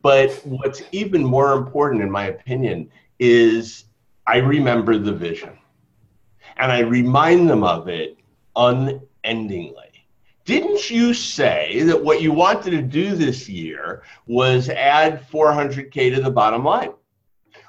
But 0.00 0.32
what's 0.44 0.82
even 0.92 1.22
more 1.24 1.52
important, 1.52 2.02
in 2.02 2.10
my 2.10 2.26
opinion, 2.26 2.90
is 3.18 3.84
I 4.26 4.38
remember 4.38 4.98
the 4.98 5.12
vision 5.12 5.58
and 6.58 6.72
I 6.72 6.80
remind 6.80 7.48
them 7.48 7.62
of 7.64 7.88
it 7.88 8.16
unendingly. 8.56 10.06
Didn't 10.44 10.90
you 10.90 11.12
say 11.12 11.82
that 11.82 12.04
what 12.04 12.22
you 12.22 12.32
wanted 12.32 12.70
to 12.70 12.82
do 12.82 13.14
this 13.14 13.48
year 13.48 14.02
was 14.26 14.68
add 14.68 15.28
400K 15.30 16.14
to 16.14 16.22
the 16.22 16.30
bottom 16.30 16.64
line? 16.64 16.92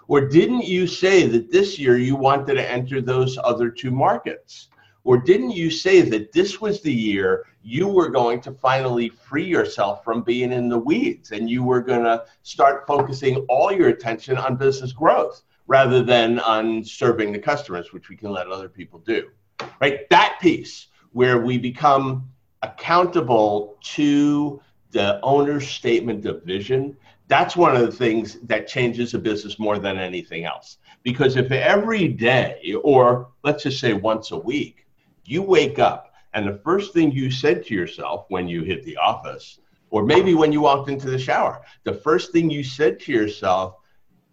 Or 0.08 0.22
didn't 0.22 0.66
you 0.66 0.88
say 0.88 1.28
that 1.28 1.52
this 1.52 1.78
year 1.78 1.98
you 1.98 2.16
wanted 2.16 2.54
to 2.54 2.72
enter 2.72 3.02
those 3.02 3.38
other 3.44 3.70
two 3.70 3.92
markets? 3.92 4.70
Or 5.04 5.18
didn't 5.18 5.52
you 5.52 5.72
say 5.72 6.02
that 6.02 6.32
this 6.32 6.62
was 6.62 6.82
the 6.82 6.94
year 6.94 7.46
you 7.64 7.88
were 7.88 8.10
going 8.10 8.40
to 8.42 8.52
finally 8.52 9.10
free 9.10 9.46
yourself 9.46 10.04
from 10.04 10.22
being 10.22 10.52
in 10.52 10.70
the 10.70 10.78
weeds 10.78 11.32
and 11.32 11.50
you 11.50 11.64
were 11.64 11.82
going 11.82 12.04
to 12.04 12.26
start 12.44 12.86
focusing 12.88 13.38
all 13.50 13.72
your 13.72 13.90
attention 13.90 14.38
on 14.38 14.56
business 14.56 14.94
growth 14.94 15.44
rather 15.66 16.04
than 16.04 16.40
on 16.40 16.84
serving 16.84 17.32
the 17.32 17.40
customers, 17.40 17.92
which 17.92 18.08
we 18.08 18.16
can 18.16 18.32
let 18.32 18.48
other 18.48 18.70
people 18.70 19.00
do? 19.00 19.30
Right? 19.82 20.10
That 20.10 20.38
piece 20.42 20.88
where 21.12 21.40
we 21.40 21.58
become 21.58 22.30
accountable 22.62 23.78
to 23.82 24.62
the 24.92 25.20
owner's 25.22 25.68
statement 25.68 26.26
of 26.26 26.44
vision 26.44 26.98
that's 27.28 27.58
one 27.58 27.76
of 27.76 27.82
the 27.82 27.92
things 27.92 28.38
that 28.44 28.68
changes 28.68 29.14
a 29.14 29.20
business 29.20 29.60
more 29.60 29.80
than 29.80 29.98
anything 29.98 30.46
else. 30.46 30.78
Because 31.04 31.36
if 31.36 31.52
every 31.52 32.08
day, 32.08 32.76
or 32.84 33.30
let's 33.44 33.64
just 33.64 33.80
say 33.80 33.94
once 33.94 34.32
a 34.32 34.38
week, 34.38 34.86
you 35.26 35.42
wake 35.42 35.78
up 35.78 36.14
and 36.34 36.48
the 36.48 36.60
first 36.64 36.94
thing 36.94 37.12
you 37.12 37.30
said 37.32 37.66
to 37.66 37.74
yourself 37.74 38.26
when 38.30 38.48
you 38.48 38.64
hit 38.64 38.84
the 38.84 38.98
office, 38.98 39.60
or 39.90 40.04
maybe 40.04 40.36
when 40.36 40.52
you 40.52 40.62
walked 40.62 40.90
into 40.90 41.10
the 41.10 41.20
shower, 41.20 41.62
the 41.84 41.94
first 41.94 42.32
thing 42.32 42.50
you 42.50 42.64
said 42.64 43.00
to 43.02 43.12
yourself, 43.12 43.76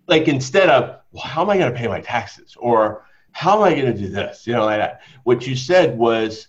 like 0.07 0.29
instead 0.29 0.69
of, 0.69 1.01
well, 1.13 1.25
how 1.25 1.43
am 1.43 1.51
I 1.51 1.59
going 1.59 1.73
to 1.73 1.79
pay 1.79 1.89
my 1.89 2.01
taxes? 2.01 2.57
Or 2.59 3.07
how 3.35 3.57
am 3.57 3.63
I 3.65 3.75
going 3.75 3.93
to 3.93 4.01
do 4.01 4.09
this? 4.09 4.47
You 4.47 4.55
know, 4.55 4.67
that. 4.69 5.03
What 5.25 5.47
you 5.47 5.57
said 5.57 5.99
was, 5.99 6.49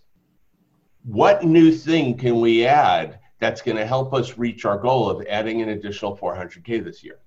what 1.04 1.44
new 1.44 1.72
thing 1.72 2.18
can 2.18 2.40
we 2.40 2.66
add 2.66 3.20
that's 3.40 3.62
going 3.62 3.78
to 3.78 3.86
help 3.86 4.14
us 4.14 4.38
reach 4.38 4.66
our 4.66 4.78
goal 4.78 5.10
of 5.10 5.26
adding 5.28 5.62
an 5.62 5.70
additional 5.70 6.16
400K 6.16 6.84
this 6.84 7.04
year? 7.04 7.20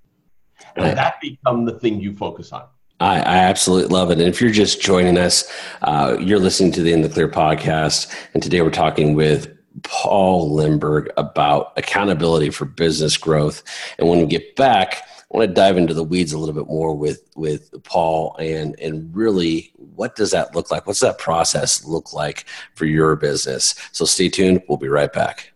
And 0.76 0.96
that 0.96 1.20
become 1.20 1.64
the 1.64 1.78
thing 1.78 2.00
you 2.00 2.14
focus 2.14 2.52
on. 2.52 2.64
I, 3.00 3.18
I, 3.20 3.36
absolutely 3.38 3.94
love 3.94 4.10
it. 4.10 4.18
And 4.18 4.26
if 4.26 4.40
you're 4.40 4.50
just 4.50 4.80
joining 4.80 5.16
us, 5.16 5.52
uh, 5.82 6.16
you're 6.18 6.40
listening 6.40 6.72
to 6.72 6.82
the 6.82 6.92
In 6.92 7.02
the 7.02 7.08
Clear 7.08 7.28
podcast. 7.28 8.12
And 8.34 8.42
today 8.42 8.60
we're 8.60 8.70
talking 8.70 9.14
with 9.14 9.56
Paul 9.84 10.52
Lemberg 10.52 11.10
about 11.16 11.72
accountability 11.76 12.50
for 12.50 12.64
business 12.64 13.16
growth. 13.16 13.62
And 13.98 14.08
when 14.08 14.18
we 14.18 14.26
get 14.26 14.56
back, 14.56 15.04
I 15.32 15.36
want 15.36 15.48
to 15.48 15.54
dive 15.54 15.76
into 15.76 15.92
the 15.92 16.04
weeds 16.04 16.32
a 16.32 16.38
little 16.38 16.54
bit 16.54 16.66
more 16.66 16.94
with, 16.94 17.22
with 17.36 17.70
Paul 17.84 18.34
and, 18.38 18.78
and 18.80 19.14
really 19.14 19.72
what 19.76 20.16
does 20.16 20.30
that 20.30 20.54
look 20.54 20.70
like? 20.70 20.86
What's 20.86 21.00
that 21.00 21.18
process 21.18 21.84
look 21.84 22.12
like 22.12 22.46
for 22.74 22.86
your 22.86 23.14
business? 23.16 23.74
So 23.92 24.04
stay 24.04 24.28
tuned. 24.30 24.62
We'll 24.68 24.78
be 24.78 24.88
right 24.88 25.12
back. 25.12 25.52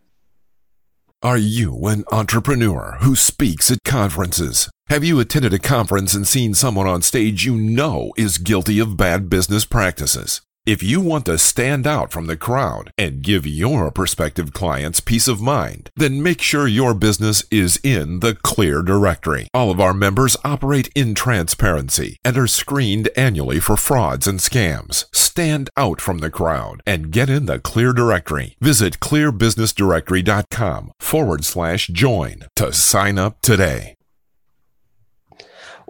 Are 1.23 1.39
you 1.39 1.87
an 1.87 2.05
entrepreneur 2.11 2.99
who 3.01 3.15
speaks 3.15 3.71
at 3.71 3.79
conferences? 3.85 4.69
Have 4.89 5.05
you 5.05 5.21
attended 5.21 5.55
a 5.55 5.59
conference 5.59 6.15
and 6.15 6.27
seen 6.27 6.53
someone 6.53 6.89
on 6.89 7.01
stage 7.01 7.45
you 7.45 7.57
know 7.57 8.13
is 8.17 8.39
guilty 8.39 8.81
of 8.81 8.97
bad 8.97 9.31
business 9.31 9.65
practices? 9.65 10.43
If 10.65 10.81
you 10.81 11.01
want 11.01 11.27
to 11.27 11.39
stand 11.39 11.89
out 11.89 12.13
from 12.13 12.27
the 12.27 12.37
crowd 12.37 12.93
and 12.97 13.21
give 13.21 13.45
your 13.45 13.91
prospective 13.91 14.53
clients 14.53 15.01
peace 15.01 15.27
of 15.27 15.41
mind, 15.41 15.91
then 15.97 16.23
make 16.23 16.41
sure 16.41 16.69
your 16.69 16.95
business 16.95 17.43
is 17.51 17.81
in 17.83 18.21
the 18.21 18.37
Clear 18.37 18.81
Directory. 18.81 19.49
All 19.53 19.73
of 19.73 19.81
our 19.81 19.93
members 19.93 20.37
operate 20.45 20.89
in 20.95 21.17
transparency 21.17 22.17
and 22.25 22.39
are 22.39 22.47
screened 22.47 23.09
annually 23.17 23.59
for 23.59 23.77
frauds 23.77 24.29
and 24.29 24.39
scams. 24.39 25.07
Stand 25.13 25.69
out 25.77 26.01
from 26.01 26.19
the 26.19 26.31
crowd 26.31 26.81
and 26.87 27.11
get 27.11 27.29
in 27.29 27.47
the 27.47 27.59
Clear 27.59 27.93
Directory. 27.93 28.57
Visit 28.61 29.01
clearbusinessdirectory.com 29.01 30.93
forward 31.01 31.45
slash 31.45 31.89
join 31.89 32.45
to 32.55 32.73
sign 32.73 33.19
up 33.19 33.43
today. 33.43 33.97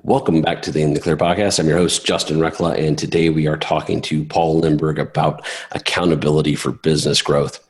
Welcome 0.05 0.43
back 0.43 0.63
to 0.63 0.73
the 0.73 0.83
In 0.83 0.95
the 0.95 1.01
Clear 1.01 1.17
podcast. 1.17 1.61
I'm 1.61 1.69
your 1.69 1.79
host, 1.79 2.05
Justin 2.05 2.39
Reckla, 2.39 2.77
and 2.77 2.99
today 2.99 3.31
we 3.31 3.47
are 3.47 3.57
talking 3.57 4.01
to 4.03 4.25
Paul 4.25 4.59
Lemberg 4.59 4.99
about 4.99 5.47
accountability 5.71 6.57
for 6.57 6.73
business 6.73 7.23
growth. 7.23 7.65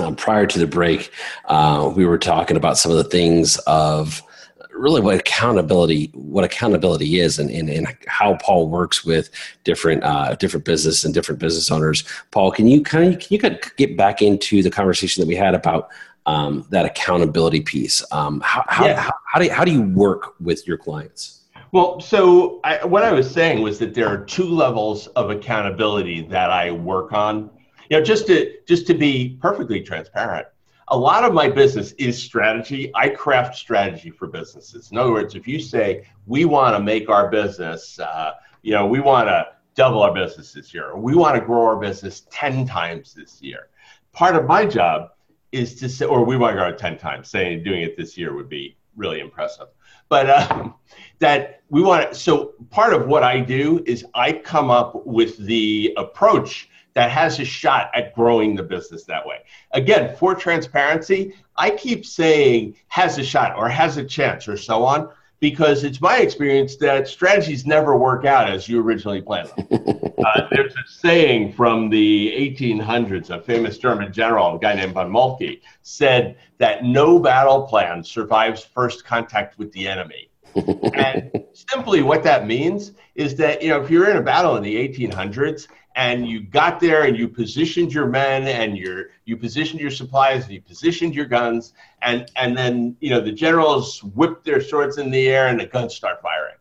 Um, 0.00 0.14
prior 0.14 0.46
to 0.46 0.60
the 0.60 0.68
break, 0.68 1.10
uh, 1.46 1.92
we 1.92 2.06
were 2.06 2.18
talking 2.18 2.56
about 2.56 2.78
some 2.78 2.92
of 2.92 2.98
the 2.98 3.10
things 3.10 3.58
of 3.66 4.22
really 4.70 5.00
what 5.00 5.16
accountability 5.16 6.12
what 6.14 6.44
accountability 6.44 7.18
is 7.18 7.40
and, 7.40 7.50
and, 7.50 7.68
and 7.68 7.96
how 8.06 8.36
Paul 8.36 8.68
works 8.68 9.04
with 9.04 9.28
different 9.64 10.04
uh, 10.04 10.36
different 10.36 10.64
business 10.64 11.04
and 11.04 11.12
different 11.12 11.40
business 11.40 11.68
owners. 11.68 12.04
Paul, 12.30 12.52
can 12.52 12.68
you 12.68 12.80
kind 12.80 13.12
of 13.12 13.18
can 13.18 13.28
you 13.30 13.58
get 13.76 13.96
back 13.96 14.22
into 14.22 14.62
the 14.62 14.70
conversation 14.70 15.20
that 15.20 15.26
we 15.26 15.34
had 15.34 15.56
about 15.56 15.88
um, 16.26 16.64
that 16.70 16.84
accountability 16.84 17.60
piece? 17.60 18.04
Um, 18.12 18.40
how, 18.44 18.64
how, 18.68 18.86
yeah. 18.86 19.00
how, 19.00 19.12
how, 19.24 19.40
do 19.40 19.46
you, 19.46 19.52
how 19.52 19.64
do 19.64 19.72
you 19.72 19.82
work 19.82 20.36
with 20.38 20.64
your 20.68 20.78
clients? 20.78 21.42
Well, 21.72 22.00
so 22.00 22.60
I, 22.62 22.84
what 22.84 23.02
I 23.02 23.12
was 23.12 23.30
saying 23.30 23.62
was 23.62 23.78
that 23.80 23.94
there 23.94 24.06
are 24.06 24.24
two 24.24 24.44
levels 24.44 25.08
of 25.08 25.30
accountability 25.30 26.22
that 26.28 26.50
I 26.50 26.70
work 26.70 27.12
on. 27.12 27.50
You 27.90 27.98
know, 27.98 28.04
just 28.04 28.26
to 28.28 28.52
just 28.66 28.86
to 28.88 28.94
be 28.94 29.36
perfectly 29.40 29.80
transparent, 29.80 30.46
a 30.88 30.96
lot 30.96 31.24
of 31.24 31.34
my 31.34 31.48
business 31.48 31.92
is 31.92 32.20
strategy. 32.20 32.90
I 32.94 33.08
craft 33.08 33.56
strategy 33.56 34.10
for 34.10 34.28
businesses. 34.28 34.90
In 34.90 34.98
other 34.98 35.12
words, 35.12 35.34
if 35.34 35.48
you 35.48 35.60
say 35.60 36.06
we 36.26 36.44
want 36.44 36.76
to 36.76 36.82
make 36.82 37.08
our 37.08 37.30
business, 37.30 37.98
uh, 37.98 38.32
you 38.62 38.72
know, 38.72 38.86
we 38.86 39.00
want 39.00 39.28
to 39.28 39.46
double 39.74 40.02
our 40.02 40.14
business 40.14 40.52
this 40.52 40.72
year, 40.72 40.90
or 40.90 41.00
we 41.00 41.14
want 41.14 41.34
to 41.34 41.40
grow 41.44 41.64
our 41.64 41.76
business 41.76 42.26
ten 42.30 42.66
times 42.66 43.12
this 43.12 43.42
year, 43.42 43.68
part 44.12 44.36
of 44.36 44.46
my 44.46 44.64
job 44.64 45.10
is 45.52 45.74
to 45.76 45.88
say, 45.88 46.06
or 46.06 46.24
we 46.24 46.36
want 46.36 46.54
to 46.54 46.60
grow 46.60 46.72
ten 46.72 46.96
times. 46.96 47.28
Saying 47.28 47.64
doing 47.64 47.82
it 47.82 47.96
this 47.96 48.16
year 48.16 48.34
would 48.34 48.48
be 48.48 48.76
really 48.96 49.20
impressive 49.20 49.66
but 50.08 50.30
um, 50.30 50.74
that 51.18 51.62
we 51.68 51.82
want 51.82 52.10
to. 52.10 52.14
So 52.14 52.54
part 52.70 52.92
of 52.92 53.06
what 53.06 53.22
I 53.22 53.40
do 53.40 53.82
is 53.86 54.04
I 54.14 54.32
come 54.32 54.70
up 54.70 55.06
with 55.06 55.36
the 55.38 55.92
approach 55.96 56.68
that 56.94 57.10
has 57.10 57.38
a 57.40 57.44
shot 57.44 57.90
at 57.94 58.14
growing 58.14 58.54
the 58.54 58.62
business 58.62 59.04
that 59.04 59.26
way. 59.26 59.40
Again, 59.72 60.16
for 60.16 60.34
transparency, 60.34 61.34
I 61.56 61.70
keep 61.70 62.06
saying 62.06 62.76
has 62.88 63.18
a 63.18 63.24
shot 63.24 63.54
or 63.56 63.68
has 63.68 63.98
a 63.98 64.04
chance 64.04 64.48
or 64.48 64.56
so 64.56 64.82
on 64.82 65.10
because 65.40 65.84
it's 65.84 66.00
my 66.00 66.18
experience 66.18 66.76
that 66.76 67.06
strategies 67.06 67.66
never 67.66 67.96
work 67.96 68.24
out 68.24 68.48
as 68.48 68.68
you 68.68 68.80
originally 68.80 69.20
planned 69.20 69.50
uh, 70.24 70.48
there's 70.50 70.72
a 70.74 70.88
saying 70.88 71.52
from 71.52 71.90
the 71.90 72.32
1800s, 72.58 73.30
a 73.30 73.40
famous 73.40 73.78
German 73.78 74.12
general, 74.12 74.56
a 74.56 74.58
guy 74.58 74.74
named 74.74 74.94
von 74.94 75.10
Moltke, 75.10 75.60
said 75.82 76.36
that 76.58 76.84
no 76.84 77.18
battle 77.18 77.62
plan 77.62 78.02
survives 78.02 78.64
first 78.64 79.04
contact 79.04 79.58
with 79.58 79.70
the 79.72 79.86
enemy. 79.86 80.30
And 80.56 81.30
simply 81.52 82.02
what 82.02 82.22
that 82.22 82.46
means 82.46 82.92
is 83.14 83.34
that, 83.36 83.62
you 83.62 83.68
know, 83.68 83.82
if 83.82 83.90
you're 83.90 84.10
in 84.10 84.16
a 84.16 84.22
battle 84.22 84.56
in 84.56 84.62
the 84.62 84.74
1800s 84.74 85.68
and 85.94 86.26
you 86.28 86.40
got 86.40 86.80
there 86.80 87.04
and 87.04 87.16
you 87.16 87.28
positioned 87.28 87.92
your 87.92 88.06
men 88.06 88.46
and 88.46 88.76
your 88.76 89.06
you 89.24 89.36
positioned 89.36 89.80
your 89.80 89.90
supplies 89.90 90.44
and 90.44 90.52
you 90.52 90.60
positioned 90.60 91.14
your 91.14 91.24
guns 91.24 91.72
and 92.02 92.30
and 92.36 92.56
then 92.56 92.96
you 93.00 93.10
know 93.10 93.20
the 93.20 93.32
generals 93.32 94.02
whip 94.04 94.44
their 94.44 94.60
swords 94.60 94.98
in 94.98 95.10
the 95.10 95.28
air 95.28 95.48
and 95.48 95.58
the 95.58 95.66
guns 95.66 95.94
start 95.94 96.20
firing. 96.22 96.54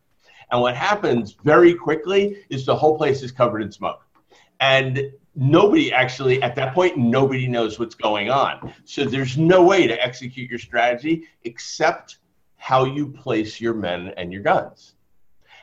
And 0.51 0.61
what 0.61 0.75
happens 0.75 1.35
very 1.43 1.73
quickly 1.73 2.43
is 2.49 2.65
the 2.65 2.75
whole 2.75 2.97
place 2.97 3.23
is 3.23 3.31
covered 3.31 3.61
in 3.61 3.71
smoke. 3.71 4.05
And 4.59 5.11
nobody 5.35 5.91
actually 5.91 6.41
at 6.41 6.55
that 6.55 6.73
point 6.73 6.97
nobody 6.97 7.47
knows 7.47 7.77
what's 7.77 7.95
going 7.95 8.29
on. 8.29 8.73
So 8.85 9.03
there's 9.03 9.37
no 9.37 9.63
way 9.63 9.87
to 9.87 10.03
execute 10.03 10.49
your 10.49 10.59
strategy 10.59 11.27
except 11.43 12.19
how 12.57 12.85
you 12.85 13.07
place 13.07 13.61
your 13.61 13.73
men 13.73 14.13
and 14.17 14.31
your 14.31 14.41
guns. 14.41 14.93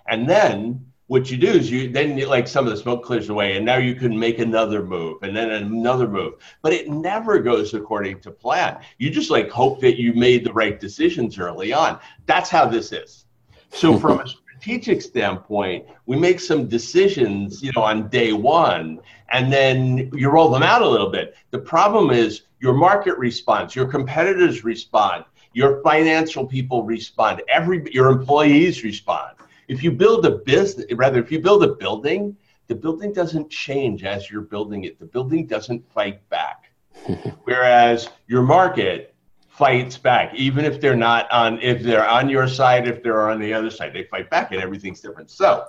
And 0.07 0.29
then 0.29 0.93
what 1.13 1.31
you 1.31 1.37
do 1.37 1.49
is 1.49 1.71
you 1.71 1.91
then 1.91 2.19
like 2.27 2.49
some 2.49 2.65
of 2.65 2.71
the 2.71 2.77
smoke 2.79 3.05
clears 3.05 3.29
away 3.29 3.57
and 3.59 3.67
now 3.67 3.77
you 3.77 3.95
can 3.95 4.19
make 4.19 4.39
another 4.39 4.83
move 4.83 5.23
and 5.23 5.37
then 5.37 5.51
another 5.51 6.09
move. 6.09 6.35
But 6.63 6.73
it 6.73 6.89
never 6.89 7.39
goes 7.39 7.75
according 7.75 8.21
to 8.21 8.31
plan. 8.31 8.79
You 8.97 9.11
just 9.11 9.31
like 9.31 9.51
hope 9.51 9.81
that 9.83 10.01
you 10.01 10.15
made 10.15 10.43
the 10.43 10.55
right 10.55 10.81
decisions 10.81 11.39
early 11.39 11.71
on. 11.71 11.99
That's 12.25 12.49
how 12.49 12.65
this 12.65 12.93
is. 12.93 13.27
So 13.69 13.93
hmm. 13.93 13.99
from 13.99 14.21
a 14.21 14.27
strategic 14.27 15.03
standpoint 15.03 15.87
we 16.07 16.17
make 16.17 16.41
some 16.41 16.67
decisions 16.67 17.63
you 17.63 17.73
know 17.77 17.83
on 17.83 18.09
day 18.09 18.33
one 18.33 19.01
and 19.31 19.53
then 19.53 20.11
you 20.15 20.31
roll 20.31 20.49
them 20.49 20.63
out 20.63 20.81
a 20.81 20.89
little 20.89 21.11
bit. 21.11 21.35
The 21.51 21.59
problem 21.59 22.11
is 22.11 22.43
your 22.59 22.73
market 22.73 23.19
response 23.19 23.77
your 23.77 23.87
competitors 23.87 24.65
respond 24.65 25.25
your 25.53 25.83
financial 25.83 26.47
people 26.47 26.83
respond 26.83 27.43
every 27.49 27.93
your 27.93 28.11
employees 28.11 28.83
respond 28.83 29.37
if 29.69 29.83
you 29.83 29.91
build 29.91 30.27
a 30.27 30.31
business, 30.31 30.87
rather, 30.93 31.19
if 31.19 31.33
you 31.33 31.41
build 31.41 31.65
a 31.65 31.75
building, 31.75 32.37
the 32.67 32.75
building 32.75 33.13
doesn't 33.13 33.51
change 33.51 34.05
as 34.05 34.31
you're 34.31 34.43
building 34.43 34.85
it. 34.85 34.99
The 34.99 35.07
building 35.07 35.47
doesn't 35.47 35.91
fight 35.93 36.29
back. 36.29 36.71
Whereas 37.45 38.09
your 38.27 38.43
market 38.43 39.15
fights 39.49 39.97
back, 39.97 40.35
even 40.35 40.65
if 40.65 40.81
they're 40.81 40.97
not 40.97 41.31
on, 41.31 41.61
if 41.61 41.83
they're 41.83 42.07
on 42.07 42.29
your 42.29 42.49
side, 42.49 42.89
if 42.89 43.03
they're 43.03 43.31
on 43.31 43.41
the 43.41 43.53
other 43.55 43.71
side, 43.71 43.93
they 43.93 44.05
fight 44.05 44.31
back 44.31 44.53
and 44.53 44.61
everything's 44.61 45.01
different. 45.01 45.31
So 45.31 45.69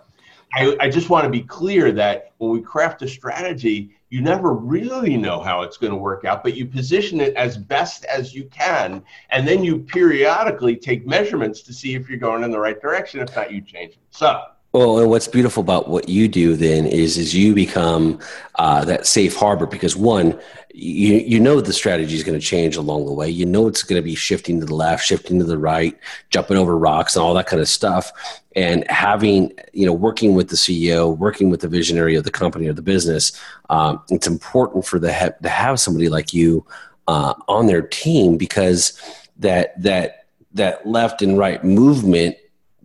I, 0.54 0.76
I 0.80 0.90
just 0.90 1.10
want 1.10 1.24
to 1.24 1.30
be 1.30 1.42
clear 1.42 1.92
that 1.94 2.34
when 2.38 2.52
we 2.52 2.62
craft 2.62 3.02
a 3.04 3.08
strategy, 3.08 3.96
you 4.14 4.22
never 4.22 4.54
really 4.54 5.18
know 5.18 5.40
how 5.40 5.64
it's 5.64 5.76
going 5.76 5.90
to 5.90 5.98
work 5.98 6.24
out, 6.24 6.44
but 6.44 6.56
you 6.56 6.68
position 6.68 7.20
it 7.20 7.34
as 7.34 7.58
best 7.58 8.06
as 8.06 8.32
you 8.32 8.44
can. 8.44 9.04
And 9.32 9.48
then 9.48 9.64
you 9.64 9.80
periodically 9.80 10.76
take 10.76 11.08
measurements 11.08 11.64
to 11.64 11.74
see 11.74 11.96
if 11.96 12.08
you're 12.08 12.20
going 12.20 12.44
in 12.44 12.52
the 12.52 12.60
right 12.60 12.80
direction. 12.80 13.22
If 13.22 13.36
not, 13.36 13.52
you 13.52 13.60
change 13.60 13.94
it. 13.94 14.02
So, 14.12 14.44
well, 14.74 14.98
and 14.98 15.08
what's 15.08 15.28
beautiful 15.28 15.62
about 15.62 15.88
what 15.88 16.10
you 16.10 16.28
do 16.28 16.56
then 16.56 16.88
is 16.88 17.16
is 17.16 17.36
you 17.36 17.54
become 17.54 18.20
uh, 18.56 18.84
that 18.86 19.06
safe 19.06 19.36
harbor 19.36 19.68
because 19.68 19.96
one, 19.96 20.40
you 20.74 21.14
you 21.18 21.40
know 21.40 21.62
the 21.62 21.72
strategy 21.72 22.16
is 22.16 22.24
going 22.24 22.40
to 22.40 22.44
change 22.44 22.76
along 22.76 23.06
the 23.06 23.14
way. 23.14 23.30
You 23.30 23.46
know 23.46 23.68
it's 23.68 23.84
going 23.84 24.02
to 24.02 24.04
be 24.04 24.16
shifting 24.16 24.60
to 24.60 24.66
the 24.66 24.74
left, 24.74 25.06
shifting 25.06 25.38
to 25.38 25.46
the 25.46 25.60
right, 25.60 25.96
jumping 26.32 26.58
over 26.58 26.76
rocks, 26.76 27.16
and 27.16 27.24
all 27.24 27.36
that 27.36 27.46
kind 27.46 27.62
of 27.62 27.70
stuff. 27.70 28.12
And 28.56 28.84
having 28.90 29.54
you 29.74 29.86
know 29.86 29.94
working 29.94 30.34
with 30.34 30.50
the 30.50 30.56
CEO, 30.56 31.16
working 31.16 31.52
with 31.52 31.62
the 31.62 31.68
visionary 31.68 32.16
of 32.16 32.24
the 32.24 32.32
company 32.32 32.68
or 32.68 32.74
the 32.74 32.82
business, 32.82 33.32
um, 33.70 34.02
it's 34.10 34.26
important 34.26 34.88
for 34.88 34.98
the 34.98 35.14
he- 35.14 35.30
to 35.44 35.50
have 35.50 35.80
somebody 35.80 36.10
like 36.10 36.34
you 36.34 36.66
uh, 37.08 37.36
on 37.48 37.68
their 37.68 37.84
team 37.84 38.38
because 38.38 39.00
that 39.38 39.80
that 39.80 40.26
that 40.52 40.84
left 40.88 41.22
and 41.22 41.38
right 41.38 41.64
movement 41.64 42.38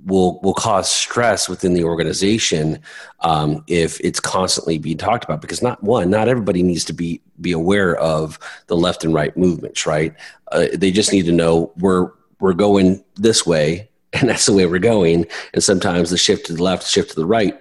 will 0.04 0.40
will 0.40 0.54
cause 0.54 0.90
stress 0.90 1.48
within 1.48 1.74
the 1.74 1.84
organization 1.84 2.80
um, 3.20 3.62
if 3.66 4.00
it's 4.00 4.20
constantly 4.20 4.78
being 4.78 4.96
talked 4.96 5.24
about 5.24 5.40
because 5.40 5.62
not 5.62 5.82
one 5.82 6.08
not 6.08 6.28
everybody 6.28 6.62
needs 6.62 6.84
to 6.84 6.92
be 6.92 7.20
be 7.40 7.52
aware 7.52 7.96
of 7.96 8.38
the 8.68 8.76
left 8.76 9.04
and 9.04 9.14
right 9.14 9.36
movements 9.36 9.86
right? 9.86 10.14
Uh, 10.52 10.66
they 10.74 10.90
just 10.90 11.12
need 11.12 11.26
to 11.26 11.32
know 11.32 11.72
we're 11.76 12.10
we're 12.40 12.54
going 12.54 13.04
this 13.16 13.44
way 13.44 13.88
and 14.12 14.28
that's 14.28 14.46
the 14.46 14.52
way 14.52 14.66
we're 14.66 14.78
going. 14.78 15.26
And 15.52 15.62
sometimes 15.62 16.10
the 16.10 16.16
shift 16.16 16.46
to 16.46 16.54
the 16.54 16.62
left 16.62 16.86
shift 16.86 17.10
to 17.10 17.16
the 17.16 17.26
right 17.26 17.58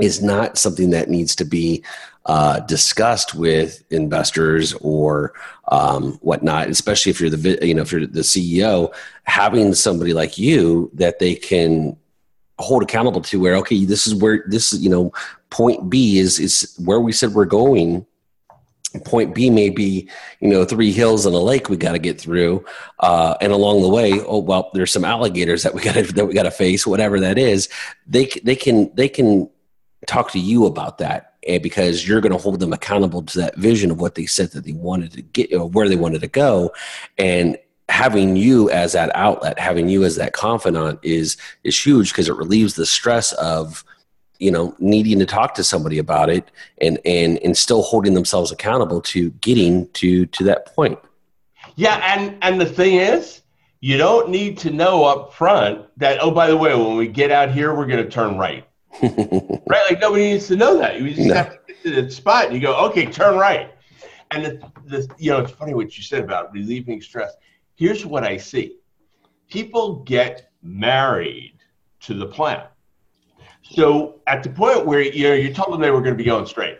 is 0.00 0.22
not 0.22 0.58
something 0.58 0.90
that 0.90 1.08
needs 1.08 1.36
to 1.36 1.44
be 1.44 1.84
uh, 2.26 2.60
discussed 2.60 3.34
with 3.34 3.84
investors 3.90 4.72
or 4.80 5.34
um, 5.68 6.12
whatnot, 6.22 6.68
especially 6.68 7.10
if 7.10 7.20
you're 7.20 7.30
the 7.30 7.66
you 7.66 7.74
know 7.74 7.82
if 7.82 7.92
you're 7.92 8.06
the 8.06 8.20
CEO, 8.20 8.94
having 9.24 9.74
somebody 9.74 10.14
like 10.14 10.38
you 10.38 10.90
that 10.94 11.18
they 11.18 11.34
can 11.34 11.96
hold 12.58 12.82
accountable 12.82 13.20
to 13.20 13.40
where 13.40 13.56
okay 13.56 13.84
this 13.84 14.06
is 14.06 14.14
where 14.14 14.44
this 14.46 14.72
you 14.74 14.88
know 14.88 15.12
point 15.50 15.90
b 15.90 16.18
is 16.18 16.38
is 16.38 16.74
where 16.84 17.00
we 17.00 17.12
said 17.12 17.32
we're 17.32 17.44
going. 17.44 18.06
Point 19.04 19.34
b 19.34 19.50
may 19.50 19.70
be 19.70 20.08
you 20.40 20.48
know 20.48 20.64
three 20.64 20.92
hills 20.92 21.26
and 21.26 21.34
a 21.34 21.38
lake 21.38 21.68
we 21.68 21.76
got 21.76 21.92
to 21.92 21.98
get 21.98 22.20
through 22.20 22.64
uh, 23.00 23.34
and 23.40 23.52
along 23.52 23.82
the 23.82 23.88
way 23.88 24.20
oh 24.20 24.38
well 24.38 24.70
there's 24.72 24.92
some 24.92 25.04
alligators 25.04 25.64
that 25.64 25.74
we 25.74 25.82
got 25.82 25.94
to 25.94 26.02
that 26.14 26.26
we 26.26 26.32
got 26.32 26.44
to 26.44 26.50
face 26.52 26.86
whatever 26.86 27.18
that 27.20 27.36
is. 27.36 27.68
They 28.06 28.26
they 28.44 28.54
can 28.54 28.94
they 28.94 29.08
can 29.08 29.50
talk 30.06 30.30
to 30.30 30.38
you 30.38 30.66
about 30.66 30.98
that 30.98 31.33
and 31.46 31.62
because 31.62 32.06
you're 32.06 32.20
going 32.20 32.32
to 32.32 32.38
hold 32.38 32.60
them 32.60 32.72
accountable 32.72 33.22
to 33.22 33.38
that 33.38 33.56
vision 33.56 33.90
of 33.90 34.00
what 34.00 34.14
they 34.14 34.26
said 34.26 34.50
that 34.52 34.64
they 34.64 34.72
wanted 34.72 35.12
to 35.12 35.22
get 35.22 35.52
or 35.52 35.68
where 35.68 35.88
they 35.88 35.96
wanted 35.96 36.20
to 36.20 36.28
go. 36.28 36.72
And 37.18 37.58
having 37.88 38.36
you 38.36 38.70
as 38.70 38.92
that 38.92 39.14
outlet 39.14 39.58
having 39.58 39.88
you 39.88 40.04
as 40.04 40.16
that 40.16 40.32
confidant 40.32 40.98
is 41.02 41.36
is 41.64 41.78
huge 41.78 42.10
because 42.10 42.28
it 42.28 42.36
relieves 42.36 42.74
the 42.74 42.86
stress 42.86 43.32
of 43.34 43.84
you 44.38 44.50
know 44.50 44.74
needing 44.78 45.18
to 45.18 45.26
talk 45.26 45.54
to 45.54 45.62
somebody 45.62 45.98
about 45.98 46.30
it 46.30 46.50
and 46.80 46.98
and 47.04 47.38
and 47.44 47.56
still 47.56 47.82
holding 47.82 48.14
themselves 48.14 48.50
accountable 48.50 49.00
to 49.00 49.30
getting 49.32 49.86
to 49.90 50.26
to 50.26 50.44
that 50.44 50.74
point. 50.74 50.98
Yeah 51.76 52.00
and 52.16 52.36
and 52.40 52.60
the 52.60 52.66
thing 52.66 52.94
is 52.94 53.42
you 53.80 53.98
don't 53.98 54.30
need 54.30 54.56
to 54.58 54.70
know 54.70 55.04
up 55.04 55.34
front 55.34 55.84
that 55.98 56.18
oh 56.22 56.30
by 56.30 56.46
the 56.46 56.56
way 56.56 56.74
when 56.74 56.96
we 56.96 57.06
get 57.06 57.30
out 57.30 57.50
here 57.50 57.74
we're 57.74 57.86
going 57.86 58.02
to 58.02 58.10
turn 58.10 58.38
right 58.38 58.66
right? 59.02 59.90
Like 59.90 60.00
nobody 60.00 60.32
needs 60.32 60.46
to 60.48 60.56
know 60.56 60.78
that. 60.78 61.00
You 61.00 61.10
just 61.14 61.28
no. 61.28 61.34
have 61.34 61.50
to 61.52 61.58
get 61.66 61.82
to 61.82 62.02
the 62.02 62.10
spot 62.10 62.46
and 62.46 62.54
you 62.54 62.60
go, 62.60 62.76
okay, 62.86 63.06
turn 63.06 63.36
right. 63.36 63.72
And 64.30 64.44
the, 64.44 64.72
the, 64.86 65.14
you 65.18 65.30
know, 65.30 65.40
it's 65.40 65.52
funny 65.52 65.74
what 65.74 65.96
you 65.96 66.02
said 66.02 66.24
about 66.24 66.52
relieving 66.52 67.00
stress. 67.00 67.34
Here's 67.76 68.06
what 68.06 68.24
I 68.24 68.36
see: 68.36 68.78
people 69.48 69.96
get 70.04 70.50
married 70.62 71.58
to 72.00 72.14
the 72.14 72.26
plan. 72.26 72.66
So 73.62 74.20
at 74.26 74.42
the 74.42 74.50
point 74.50 74.86
where 74.86 75.00
you 75.00 75.28
know 75.28 75.34
you 75.34 75.52
told 75.52 75.72
them 75.72 75.80
they 75.80 75.90
were 75.90 76.00
going 76.00 76.14
to 76.14 76.18
be 76.18 76.24
going 76.24 76.46
straight, 76.46 76.78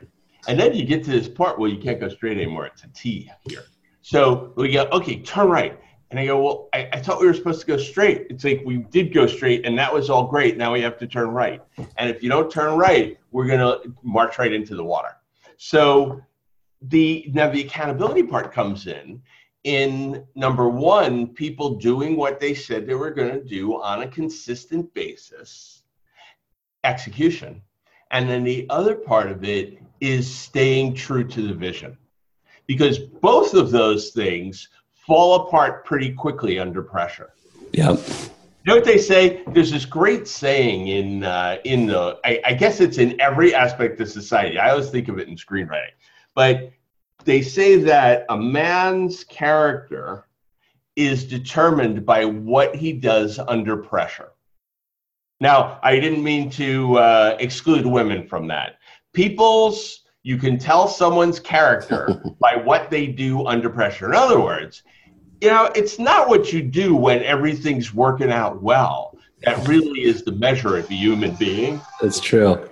and 0.48 0.58
then 0.58 0.74
you 0.74 0.84
get 0.84 1.04
to 1.04 1.10
this 1.10 1.28
part 1.28 1.58
where 1.58 1.70
you 1.70 1.78
can't 1.78 2.00
go 2.00 2.08
straight 2.08 2.36
anymore. 2.36 2.66
It's 2.66 2.84
a 2.84 2.88
T 2.88 3.30
here. 3.48 3.64
So 4.02 4.52
we 4.56 4.70
go, 4.72 4.86
okay, 4.92 5.20
turn 5.20 5.48
right. 5.48 5.80
And 6.14 6.20
I 6.20 6.26
go, 6.26 6.40
well, 6.40 6.68
I, 6.72 6.88
I, 6.92 7.00
thought 7.00 7.20
we 7.20 7.26
were 7.26 7.34
supposed 7.34 7.58
to 7.62 7.66
go 7.66 7.76
straight. 7.76 8.28
It's 8.30 8.44
like 8.44 8.62
we 8.64 8.76
did 8.76 9.12
go 9.12 9.26
straight, 9.26 9.66
and 9.66 9.76
that 9.76 9.92
was 9.92 10.10
all 10.10 10.28
great. 10.28 10.56
Now 10.56 10.72
we 10.72 10.80
have 10.80 10.96
to 10.98 11.08
turn 11.08 11.30
right. 11.30 11.60
And 11.98 12.08
if 12.08 12.22
you 12.22 12.28
don't 12.28 12.48
turn 12.48 12.78
right, 12.78 13.18
we're 13.32 13.48
going 13.48 13.58
to 13.58 13.92
march 14.04 14.38
right 14.38 14.52
into 14.52 14.76
the 14.76 14.84
water. 14.84 15.16
So 15.56 16.22
the 16.82 17.28
now 17.34 17.50
the 17.50 17.62
accountability 17.62 18.22
part 18.22 18.52
comes 18.52 18.86
in 18.86 19.22
in 19.64 20.24
number 20.36 20.68
one, 20.68 21.26
people 21.26 21.74
doing 21.74 22.16
what 22.16 22.38
they 22.38 22.54
said 22.54 22.86
they 22.86 22.94
were 22.94 23.10
going 23.10 23.32
to 23.32 23.42
do 23.42 23.82
on 23.82 24.02
a 24.02 24.08
consistent 24.08 24.94
basis, 24.94 25.82
execution. 26.84 27.60
And 28.12 28.30
then 28.30 28.44
the 28.44 28.68
other 28.70 28.94
part 28.94 29.32
of 29.32 29.42
it 29.42 29.82
is 30.00 30.32
staying 30.32 30.94
true 30.94 31.26
to 31.26 31.48
the 31.48 31.54
vision. 31.54 31.98
Because 32.68 33.00
both 33.00 33.54
of 33.54 33.72
those 33.72 34.10
things 34.10 34.68
fall 35.06 35.46
apart 35.46 35.84
pretty 35.84 36.12
quickly 36.12 36.58
under 36.58 36.82
pressure. 36.82 37.32
Yep. 37.72 37.98
You 38.64 38.70
know 38.72 38.76
what 38.76 38.84
they 38.84 38.98
say? 38.98 39.42
There's 39.48 39.70
this 39.70 39.84
great 39.84 40.26
saying 40.26 40.88
in 40.88 41.24
uh, 41.24 41.58
in 41.64 41.86
the 41.86 42.18
I, 42.24 42.40
I 42.46 42.54
guess 42.54 42.80
it's 42.80 42.96
in 42.96 43.20
every 43.20 43.54
aspect 43.54 44.00
of 44.00 44.08
society. 44.08 44.58
I 44.58 44.70
always 44.70 44.88
think 44.88 45.08
of 45.08 45.18
it 45.18 45.28
in 45.28 45.36
screenwriting, 45.36 45.92
but 46.34 46.72
they 47.24 47.42
say 47.42 47.76
that 47.76 48.24
a 48.30 48.38
man's 48.38 49.24
character 49.24 50.26
is 50.96 51.24
determined 51.24 52.06
by 52.06 52.24
what 52.24 52.74
he 52.74 52.92
does 52.92 53.38
under 53.38 53.76
pressure. 53.76 54.30
Now, 55.40 55.78
I 55.82 55.98
didn't 55.98 56.22
mean 56.22 56.48
to 56.50 56.96
uh, 56.96 57.36
exclude 57.40 57.84
women 57.84 58.26
from 58.28 58.46
that. 58.48 58.76
People's 59.12 60.03
you 60.24 60.36
can 60.36 60.58
tell 60.58 60.88
someone's 60.88 61.38
character 61.38 62.20
by 62.40 62.56
what 62.56 62.90
they 62.90 63.06
do 63.06 63.46
under 63.46 63.70
pressure. 63.70 64.08
In 64.08 64.16
other 64.16 64.40
words, 64.40 64.82
you 65.40 65.48
know, 65.48 65.70
it's 65.76 65.98
not 65.98 66.28
what 66.28 66.52
you 66.52 66.62
do 66.62 66.96
when 66.96 67.22
everything's 67.22 67.94
working 67.94 68.32
out 68.32 68.60
well 68.60 69.14
that 69.44 69.66
really 69.68 70.02
is 70.02 70.22
the 70.22 70.32
measure 70.32 70.76
of 70.76 70.90
a 70.90 70.94
human 70.94 71.34
being. 71.34 71.80
That's 72.00 72.20
true. 72.20 72.68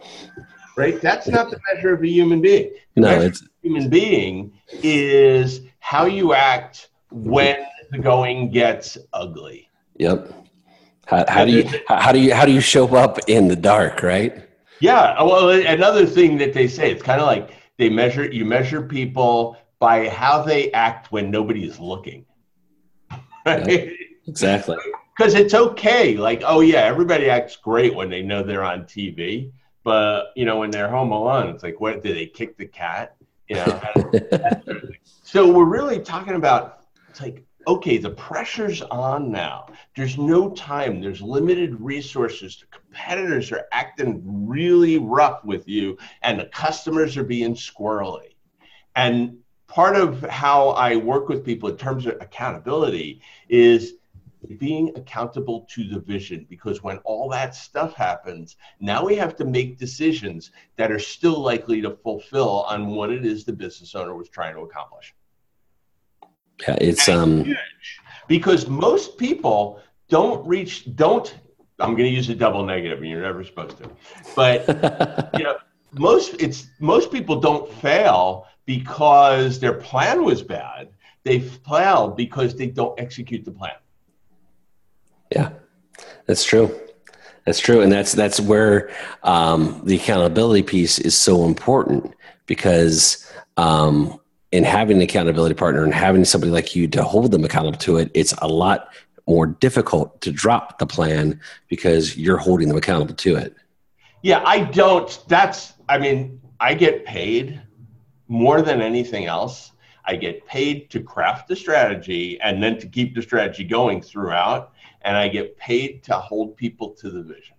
Right? 0.77 1.01
That's 1.01 1.29
not 1.29 1.51
the 1.51 1.61
measure 1.73 1.93
of 1.93 2.03
a 2.03 2.09
human 2.09 2.41
being. 2.41 2.73
The 2.95 3.01
no, 3.03 3.21
it's 3.21 3.47
human 3.62 3.91
being 3.91 4.53
is 4.83 5.61
how 5.81 6.07
you 6.07 6.33
act 6.33 6.88
when 7.11 7.57
the 7.91 7.99
going 7.99 8.51
gets 8.51 8.97
ugly. 9.12 9.69
Yep. 9.99 10.33
How, 11.07 11.25
how 11.29 11.45
do 11.45 11.53
you 11.53 11.69
how 11.88 12.12
do 12.12 12.19
you 12.19 12.35
how 12.35 12.47
do 12.47 12.53
you 12.53 12.61
show 12.61 12.97
up 12.97 13.19
in 13.29 13.49
the 13.49 13.57
dark, 13.57 14.03
right? 14.03 14.49
Yeah. 14.83 15.14
Uh, 15.16 15.25
well, 15.25 15.49
uh, 15.49 15.61
another 15.61 16.05
thing 16.05 16.37
that 16.38 16.53
they 16.53 16.66
say, 16.66 16.90
it's 16.90 17.05
kind 17.05 17.21
of 17.21 17.27
like 17.29 17.55
they 17.79 17.88
measure, 17.88 18.25
you 18.25 18.45
measure 18.45 18.83
people 18.83 19.57
by 19.79 20.09
how 20.09 20.42
they 20.42 20.73
act 20.73 21.12
when 21.12 21.31
nobody 21.31 21.64
is 21.64 21.79
looking. 21.79 22.27
Right? 23.47 23.68
Yeah, 23.68 23.90
exactly. 24.27 24.77
Because 25.16 25.35
it's 25.35 25.53
okay. 25.53 26.16
Like, 26.16 26.42
oh, 26.45 26.61
yeah, 26.61 26.81
everybody 26.81 27.29
acts 27.29 27.55
great 27.55 27.95
when 27.95 28.09
they 28.09 28.23
know 28.23 28.42
they're 28.42 28.64
on 28.64 28.85
TV. 28.85 29.53
But, 29.85 30.29
you 30.35 30.47
know, 30.47 30.59
when 30.59 30.71
they're 30.71 30.88
home 30.88 31.12
alone, 31.12 31.51
it's 31.51 31.62
like, 31.62 31.79
what, 31.81 32.03
did 32.03 32.16
they 32.16 32.27
kick 32.27 32.57
the 32.57 32.66
cat? 32.66 33.14
You 33.47 33.57
know? 33.57 33.83
so 35.23 35.53
we're 35.53 35.66
really 35.66 36.01
talking 36.01 36.35
about, 36.35 36.85
it's 37.11 37.21
like, 37.21 37.45
okay, 37.66 37.98
the 37.98 38.11
pressure's 38.11 38.83
on 38.83 39.31
now. 39.31 39.66
There's 39.96 40.18
no 40.18 40.51
time, 40.51 41.01
there's 41.01 41.22
limited 41.22 41.81
resources. 41.81 42.59
The 42.59 42.66
competitors 42.66 43.53
are 43.53 43.66
acting 43.72 44.22
really 44.25 44.98
rough 44.98 45.44
with 45.44 45.68
you, 45.68 45.98
and 46.22 46.38
the 46.38 46.46
customers 46.46 47.16
are 47.16 47.25
being 47.25 47.55
squirrely. 47.55 48.35
And 48.96 49.38
part 49.66 49.96
of 49.96 50.22
how 50.22 50.70
I 50.70 50.96
work 50.96 51.29
with 51.29 51.44
people 51.44 51.70
in 51.70 51.77
terms 51.77 52.07
of 52.07 52.16
accountability 52.20 53.22
is 53.48 53.94
being 54.59 54.92
accountable 54.96 55.66
to 55.70 55.85
the 55.88 56.01
vision 56.01 56.46
because 56.51 56.83
when 56.83 56.98
all 56.98 57.29
that 57.29 57.55
stuff 57.55 57.94
happens 57.94 58.57
now 58.81 59.05
we 59.05 59.14
have 59.14 59.37
to 59.37 59.44
make 59.44 59.79
decisions 59.79 60.51
that 60.75 60.90
are 60.90 60.98
still 60.98 61.40
likely 61.40 61.81
to 61.81 61.96
fulfill 62.03 62.62
on 62.62 62.88
what 62.88 63.11
it 63.11 63.25
is 63.25 63.44
the 63.44 63.53
business 63.53 63.94
owner 63.94 64.16
was 64.16 64.29
trying 64.29 64.53
to 64.53 64.62
accomplish 64.62 65.14
yeah, 66.66 66.77
it's 66.81 67.09
um 67.09 67.55
because 68.29 68.68
most 68.68 69.18
people 69.18 69.81
don't 70.09 70.46
reach 70.46 70.94
don't 70.96 71.35
I'm 71.79 71.96
going 71.96 72.09
to 72.09 72.16
use 72.16 72.29
a 72.29 72.35
double 72.35 72.64
negative 72.64 73.01
and 73.01 73.09
you're 73.09 73.22
never 73.22 73.42
supposed 73.42 73.79
to. 73.79 73.90
But 74.37 74.68
you 75.38 75.44
know, 75.44 75.57
most 75.92 76.40
it's 76.40 76.68
most 76.79 77.11
people 77.11 77.40
don't 77.40 77.72
fail 77.75 78.46
because 78.66 79.59
their 79.59 79.75
plan 79.75 80.25
was 80.25 80.42
bad. 80.42 80.90
They 81.25 81.40
fail 81.40 82.09
because 82.09 82.55
they 82.55 82.68
don't 82.68 82.98
execute 83.01 83.44
the 83.44 83.51
plan. 83.53 83.72
Yeah. 85.31 85.51
That's 86.27 86.44
true. 86.44 86.79
That's 87.44 87.59
true, 87.59 87.81
and 87.81 87.90
that's 87.90 88.12
that's 88.12 88.38
where 88.38 88.90
um, 89.25 89.83
the 89.85 89.96
accountability 89.96 90.62
piece 90.62 91.01
is 91.01 91.18
so 91.18 91.44
important 91.44 92.14
because 92.46 93.29
um, 93.57 94.20
in 94.53 94.65
having 94.65 94.99
an 94.99 95.03
accountability 95.03 95.55
partner 95.55 95.83
and 95.83 95.95
having 95.95 96.25
somebody 96.25 96.53
like 96.53 96.77
you 96.77 96.87
to 96.87 97.03
hold 97.03 97.31
them 97.31 97.45
accountable 97.45 97.79
to 97.79 97.97
it, 97.97 98.11
it's 98.15 98.35
a 98.43 98.49
lot 98.49 98.88
more 99.27 99.47
difficult 99.47 100.21
to 100.21 100.31
drop 100.31 100.79
the 100.79 100.87
plan 100.87 101.41
because 101.69 102.17
you're 102.17 102.37
holding 102.37 102.69
them 102.69 102.77
accountable 102.77 103.15
to 103.15 103.37
it. 103.37 103.57
Yeah, 104.23 104.43
I 104.45 104.61
don't. 104.61 105.25
That's, 105.27 105.73
I 105.88 105.99
mean, 105.99 106.41
I 106.61 106.75
get 106.75 107.05
paid 107.05 107.61
more 108.29 108.62
than 108.62 108.81
anything 108.81 109.27
else. 109.27 109.73
I 110.05 110.17
get 110.17 110.47
paid 110.47 110.91
to 110.91 111.01
craft 111.01 111.49
the 111.49 111.57
strategy 111.57 112.41
and 112.41 112.62
then 112.62 112.79
to 112.79 112.87
keep 112.87 113.15
the 113.15 113.23
strategy 113.23 113.65
going 113.65 114.03
throughout. 114.03 114.73
And 115.03 115.17
I 115.17 115.29
get 115.29 115.57
paid 115.57 116.03
to 116.05 116.15
hold 116.15 116.57
people 116.57 116.91
to 116.91 117.11
the 117.11 117.23
vision. 117.23 117.57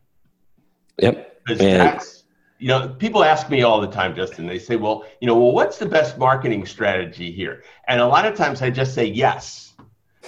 Yep. 1.00 1.44
Because 1.44 1.60
that's 1.60 2.23
you 2.64 2.70
know, 2.70 2.88
people 2.88 3.26
ask 3.26 3.50
me 3.50 3.64
all 3.64 3.82
the 3.82 3.90
time, 3.90 4.16
Justin. 4.16 4.48
They 4.48 4.58
say, 4.58 4.78
"Well, 4.78 5.04
you 5.20 5.28
know, 5.28 5.36
well, 5.36 5.52
what's 5.52 5.78
the 5.78 5.86
best 5.86 6.18
marketing 6.18 6.66
strategy 6.66 7.30
here?" 7.30 7.62
And 7.90 8.00
a 8.00 8.08
lot 8.08 8.26
of 8.26 8.38
times, 8.38 8.62
I 8.62 8.70
just 8.70 8.96
say 8.96 9.04
yes. 9.04 9.74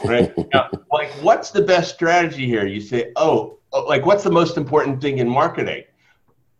Right? 0.04 0.34
you 0.38 0.50
know, 0.54 0.68
like, 0.92 1.10
what's 1.22 1.52
the 1.52 1.62
best 1.62 1.96
strategy 1.96 2.46
here? 2.46 2.68
You 2.68 2.82
say, 2.82 3.14
"Oh, 3.16 3.60
oh, 3.72 3.86
like, 3.86 4.06
what's 4.06 4.26
the 4.26 4.32
most 4.32 4.58
important 4.58 5.00
thing 5.00 5.20
in 5.20 5.30
marketing?" 5.30 5.86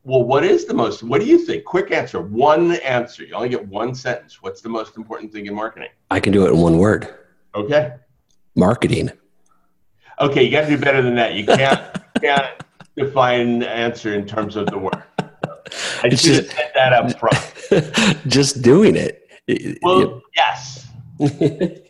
Well, 0.06 0.24
what 0.24 0.46
is 0.46 0.64
the 0.64 0.74
most? 0.74 1.04
What 1.04 1.20
do 1.20 1.28
you 1.28 1.40
think? 1.40 1.66
Quick 1.66 1.92
answer. 1.92 2.22
One 2.22 2.78
answer. 2.78 3.26
You 3.26 3.34
only 3.34 3.50
get 3.50 3.68
one 3.68 3.94
sentence. 3.94 4.42
What's 4.42 4.62
the 4.62 4.70
most 4.70 4.96
important 4.96 5.34
thing 5.34 5.46
in 5.46 5.54
marketing? 5.54 5.90
I 6.10 6.22
can 6.22 6.32
do 6.32 6.46
it 6.46 6.52
in 6.52 6.62
one 6.62 6.78
word. 6.78 7.14
Okay. 7.54 7.96
Marketing. 8.56 9.12
Okay, 10.22 10.42
you 10.42 10.52
got 10.52 10.62
to 10.62 10.68
do 10.68 10.78
better 10.78 11.02
than 11.02 11.16
that. 11.16 11.34
You 11.34 11.46
can't, 11.46 11.82
can't 12.22 12.64
define 12.96 13.62
answer 13.64 14.14
in 14.14 14.26
terms 14.26 14.56
of 14.56 14.68
the 14.68 14.78
word. 14.78 15.04
I 16.04 16.10
should 16.10 16.12
just, 16.12 16.28
have 16.28 16.52
said 16.52 16.72
that 16.76 16.94
up 16.94 17.20
front. 17.20 18.22
just 18.28 18.62
doing 18.62 18.96
it. 18.96 19.28
Well, 19.82 20.22
yes. 20.36 20.88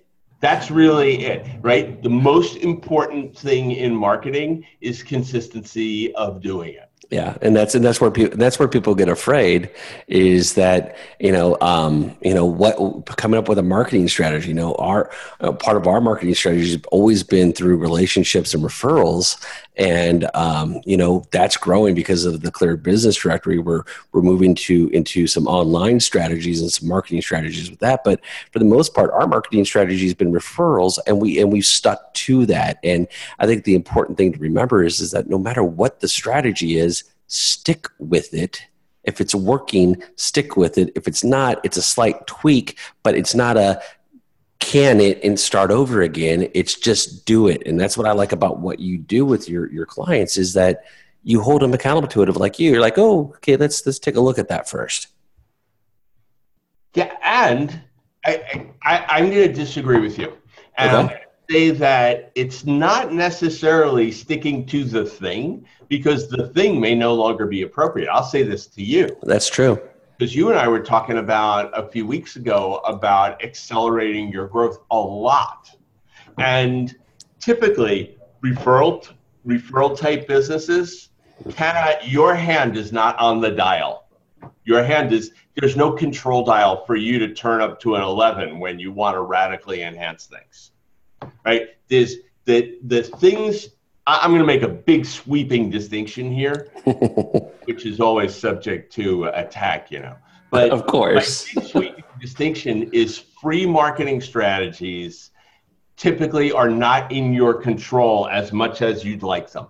That's 0.42 0.70
really 0.70 1.26
it, 1.26 1.48
right? 1.62 2.02
The 2.04 2.10
most 2.10 2.58
important 2.58 3.36
thing 3.38 3.72
in 3.72 3.96
marketing 3.96 4.66
is 4.82 5.02
consistency 5.02 6.14
of 6.14 6.42
doing 6.42 6.74
it. 6.76 6.92
Yeah, 7.12 7.38
and 7.42 7.56
that's 7.56 7.76
and 7.76 7.86
that's 7.86 8.02
where 8.02 8.10
people 8.10 8.38
that's 8.38 8.58
where 8.58 8.68
people 8.68 8.96
get 8.96 9.10
afraid 9.10 9.70
is 10.08 10.54
that 10.54 10.98
you 11.20 11.32
know 11.32 11.56
um, 11.62 12.16
you 12.22 12.34
know 12.34 12.46
what 12.46 13.06
coming 13.18 13.38
up 13.38 13.48
with 13.48 13.60
a 13.60 13.64
marketing 13.64 14.08
strategy. 14.08 14.50
You 14.50 14.56
know, 14.56 14.76
our 14.76 15.12
uh, 15.40 15.52
part 15.52 15.78
of 15.78 15.88
our 15.88 16.02
marketing 16.02 16.34
strategy 16.34 16.72
has 16.72 16.82
always 16.92 17.22
been 17.22 17.54
through 17.54 17.78
relationships 17.78 18.54
and 18.54 18.64
referrals, 18.64 19.38
and 19.78 20.30
um, 20.34 20.82
you 20.86 20.98
know 20.98 21.24
that's 21.32 21.58
growing 21.58 21.96
because 21.96 22.26
of 22.26 22.42
the 22.42 22.52
clear 22.52 22.78
business 22.78 23.16
directory. 23.16 23.60
We're 23.60 23.84
we're 24.12 24.22
moving 24.22 24.56
to 24.56 24.90
into 24.90 25.28
some 25.28 25.48
online 25.48 26.00
strategies 26.00 26.62
and 26.62 26.72
some 26.72 26.88
marketing 26.88 27.22
strategies 27.22 27.70
with 27.70 27.80
that. 27.80 28.04
But 28.04 28.22
for 28.52 28.60
the 28.60 28.66
most 28.66 28.94
part, 28.94 29.12
our 29.12 29.28
marketing 29.28 29.66
strategy 29.66 30.04
has 30.04 30.14
been 30.14 30.32
referrals, 30.32 30.98
and 31.08 31.22
we 31.22 31.40
and 31.40 31.52
we've 31.52 31.66
stuck 31.66 32.14
to 32.14 32.46
that. 32.48 32.78
And 32.84 33.08
I 33.40 33.46
think 33.46 33.64
the 33.64 33.76
important 33.76 34.18
thing 34.18 34.34
to 34.34 34.40
remember 34.40 34.84
is 34.84 35.00
is 35.00 35.12
that 35.12 35.30
no 35.30 35.38
matter 35.38 35.64
what 35.64 36.00
the 36.00 36.08
strategy 36.08 36.78
is 36.78 37.04
stick 37.28 37.88
with 38.00 38.34
it. 38.34 38.62
If 39.04 39.22
it's 39.22 39.36
working, 39.36 40.02
stick 40.16 40.58
with 40.58 40.78
it. 40.78 40.92
If 40.96 41.08
it's 41.08 41.24
not, 41.24 41.60
it's 41.64 41.78
a 41.78 41.82
slight 41.82 42.26
tweak, 42.28 42.78
but 43.04 43.16
it's 43.16 43.36
not 43.36 43.58
a 43.58 43.82
can 44.60 45.00
it 45.00 45.24
and 45.24 45.40
start 45.40 45.72
over 45.72 46.02
again. 46.02 46.50
It's 46.54 46.76
just 46.76 47.26
do 47.26 47.48
it. 47.48 47.66
And 47.66 47.80
that's 47.80 47.98
what 47.98 48.08
I 48.08 48.14
like 48.14 48.32
about 48.32 48.60
what 48.60 48.80
you 48.80 48.98
do 48.98 49.26
with 49.26 49.48
your, 49.50 49.72
your 49.72 49.86
clients 49.86 50.38
is 50.38 50.54
that 50.54 50.86
you 51.24 51.42
hold 51.42 51.62
them 51.62 51.74
accountable 51.74 52.08
to 52.10 52.22
it 52.24 52.30
of 52.30 52.38
like 52.38 52.60
you. 52.60 52.72
You're 52.72 52.82
like, 52.82 52.98
oh, 52.98 53.34
okay, 53.38 53.58
let's 53.58 53.86
let's 53.86 54.00
take 54.00 54.16
a 54.16 54.22
look 54.22 54.38
at 54.38 54.48
that 54.50 54.70
first. 54.70 55.08
Yeah, 56.94 57.12
and 57.24 57.82
I, 58.26 58.70
I, 58.84 59.06
i'm 59.10 59.30
going 59.30 59.48
to 59.48 59.54
disagree 59.54 60.00
with 60.00 60.18
you. 60.18 60.34
And 60.78 61.10
okay 61.10 61.26
say 61.50 61.72
that 61.72 62.32
it's 62.36 62.66
not 62.66 63.14
necessarily 63.14 64.12
sticking 64.12 64.66
to 64.68 64.84
the 64.84 65.06
thing 65.06 65.66
because 65.88 66.28
the 66.28 66.48
thing 66.50 66.80
may 66.80 66.96
no 66.96 67.14
longer 67.14 67.46
be 67.46 67.62
appropriate. 67.62 68.10
I'll 68.10 68.24
say 68.24 68.44
this 68.44 68.68
to 68.68 68.84
you. 68.84 69.16
That's 69.24 69.50
true. 69.50 69.80
Because 70.18 70.36
you 70.36 70.50
and 70.50 70.58
I 70.58 70.68
were 70.68 70.80
talking 70.80 71.18
about 71.18 71.78
a 71.78 71.88
few 71.90 72.06
weeks 72.06 72.36
ago 72.36 72.82
about 72.86 73.44
accelerating 73.44 74.32
your 74.32 74.48
growth 74.48 74.80
a 74.92 74.98
lot. 74.98 75.72
And 76.38 76.96
typically, 77.40 78.18
referral 78.44 79.08
referral 79.46 79.98
type 79.98 80.28
businesses 80.28 81.10
cannot 81.52 82.08
your 82.08 82.34
hand 82.34 82.78
is 82.78 82.92
not 82.92 83.18
on 83.20 83.42
the 83.42 83.52
dial. 83.52 84.08
Your 84.64 84.84
hand 84.84 85.12
is 85.12 85.32
there's 85.56 85.76
no 85.76 85.92
control 85.92 86.44
dial 86.44 86.86
for 86.86 86.96
you 86.96 87.20
to 87.20 87.34
turn 87.34 87.62
up 87.62 87.80
to 87.82 87.96
an 87.96 88.02
11 88.02 88.60
when 88.60 88.80
you 88.80 88.92
want 88.92 89.16
to 89.16 89.22
radically 89.22 89.84
enhance 89.84 90.26
things 90.26 90.72
right? 91.46 91.70
There's 91.88 92.16
the 92.46 92.78
the 92.84 93.04
things. 93.04 93.70
I'm 94.08 94.30
going 94.30 94.42
to 94.42 94.46
make 94.46 94.62
a 94.62 94.68
big 94.68 95.06
sweeping 95.06 95.70
distinction 95.70 96.32
here, 96.32 96.70
which 97.66 97.86
is 97.86 98.00
always 98.00 98.36
subject 98.36 98.94
to 98.94 99.26
attack, 99.26 99.90
you 99.90 100.00
know. 100.00 100.16
But 100.52 100.70
of 100.70 100.86
course, 100.86 101.52
big 101.54 101.64
sweeping 101.64 102.04
distinction 102.22 102.90
is 102.94 103.18
free 103.42 103.66
marketing 103.66 104.22
strategies 104.22 105.32
typically 105.98 106.52
are 106.52 106.70
not 106.70 107.12
in 107.12 107.34
your 107.34 107.54
control 107.54 108.28
as 108.28 108.54
much 108.54 108.82
as 108.82 109.04
you'd 109.04 109.24
like 109.24 109.52
them. 109.52 109.68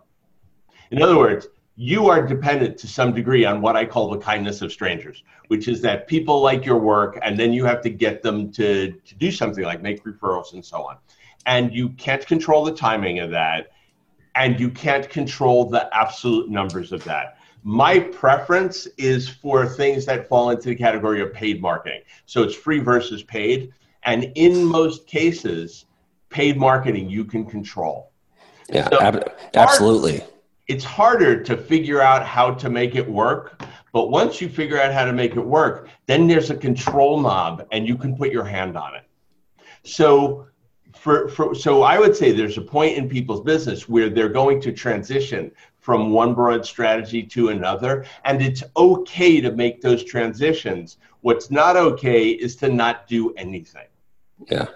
In 0.92 1.02
other 1.02 1.18
words, 1.18 1.48
you 1.78 2.08
are 2.08 2.26
dependent 2.26 2.78
to 2.80 2.88
some 2.88 3.14
degree 3.14 3.46
on 3.46 3.62
what 3.62 3.76
I 3.76 3.86
call 3.86 4.10
the 4.10 4.18
kindness 4.18 4.62
of 4.62 4.72
strangers, 4.72 5.24
which 5.48 5.68
is 5.68 5.82
that 5.82 6.08
people 6.08 6.42
like 6.42 6.66
your 6.66 6.80
work 6.80 7.20
and 7.22 7.40
then 7.40 7.54
you 7.54 7.66
have 7.66 7.82
to 7.82 7.90
get 7.90 8.22
them 8.22 8.52
to, 8.54 8.92
to 8.92 9.16
do 9.16 9.32
something 9.32 9.64
like 9.64 9.82
make 9.82 10.04
referrals 10.04 10.54
and 10.54 10.64
so 10.64 10.84
on 10.84 10.98
and 11.46 11.74
you 11.74 11.90
can't 11.90 12.26
control 12.26 12.66
the 12.66 12.72
timing 12.72 13.20
of 13.20 13.32
that 13.32 13.68
and 14.36 14.60
you 14.60 14.70
can't 14.70 15.10
control 15.10 15.66
the 15.66 15.90
absolute 15.96 16.50
numbers 16.50 16.92
of 16.92 17.04
that. 17.06 17.38
My 17.64 18.00
preference 18.00 18.86
is 18.98 19.28
for 19.28 19.66
things 19.66 20.06
that 20.06 20.30
fall 20.30 20.52
into 20.52 20.70
the 20.70 20.76
category 20.76 21.22
of 21.22 21.34
paid 21.34 21.62
marketing. 21.62 22.02
So 22.26 22.44
it's 22.44 22.54
free 22.54 22.80
versus 22.80 23.24
paid. 23.24 23.74
And 24.04 24.32
in 24.36 24.64
most 24.64 25.08
cases 25.08 25.86
paid 26.30 26.58
marketing 26.58 27.10
you 27.10 27.26
can 27.26 27.46
control. 27.46 28.12
Yeah 28.70 28.90
so 28.90 29.00
ab- 29.00 29.32
absolutely 29.54 30.20
hard, 30.20 30.32
it's 30.68 30.84
harder 30.84 31.44
to 31.44 31.56
figure 31.56 32.02
out 32.02 32.26
how 32.26 32.54
to 32.56 32.70
make 32.70 32.96
it 32.96 33.08
work 33.08 33.62
but 33.94 34.10
once 34.10 34.42
you 34.42 34.50
figure 34.50 34.82
out 34.82 34.92
how 34.92 35.06
to 35.06 35.14
make 35.14 35.36
it 35.36 35.46
work 35.46 35.88
then 36.08 36.28
there's 36.28 36.50
a 36.50 36.58
control 36.58 37.20
knob 37.20 37.66
and 37.72 37.88
you 37.88 37.96
can 37.96 38.18
put 38.18 38.32
your 38.32 38.44
hand 38.44 38.76
on 38.76 38.96
it. 38.96 39.04
So 39.84 40.48
for, 40.98 41.30
for, 41.30 41.54
so 41.54 41.84
I 41.84 42.00
would 42.00 42.16
say 42.16 42.32
there's 42.32 42.58
a 42.58 42.62
point 42.62 42.98
in 42.98 43.08
people's 43.08 43.42
business 43.42 43.88
where 43.88 44.10
they're 44.10 44.30
going 44.30 44.60
to 44.62 44.72
transition 44.72 45.52
from 45.80 46.12
one 46.12 46.34
broad 46.34 46.66
strategy 46.66 47.22
to 47.22 47.50
another, 47.50 48.06
and 48.24 48.42
it's 48.42 48.64
okay 48.76 49.40
to 49.40 49.52
make 49.52 49.82
those 49.82 50.04
transitions. 50.04 50.98
What's 51.22 51.52
not 51.52 51.78
okay 51.78 52.30
is 52.30 52.56
to 52.58 52.70
not 52.70 53.08
do 53.08 53.34
anything. 53.36 53.88
Yeah. 54.50 54.68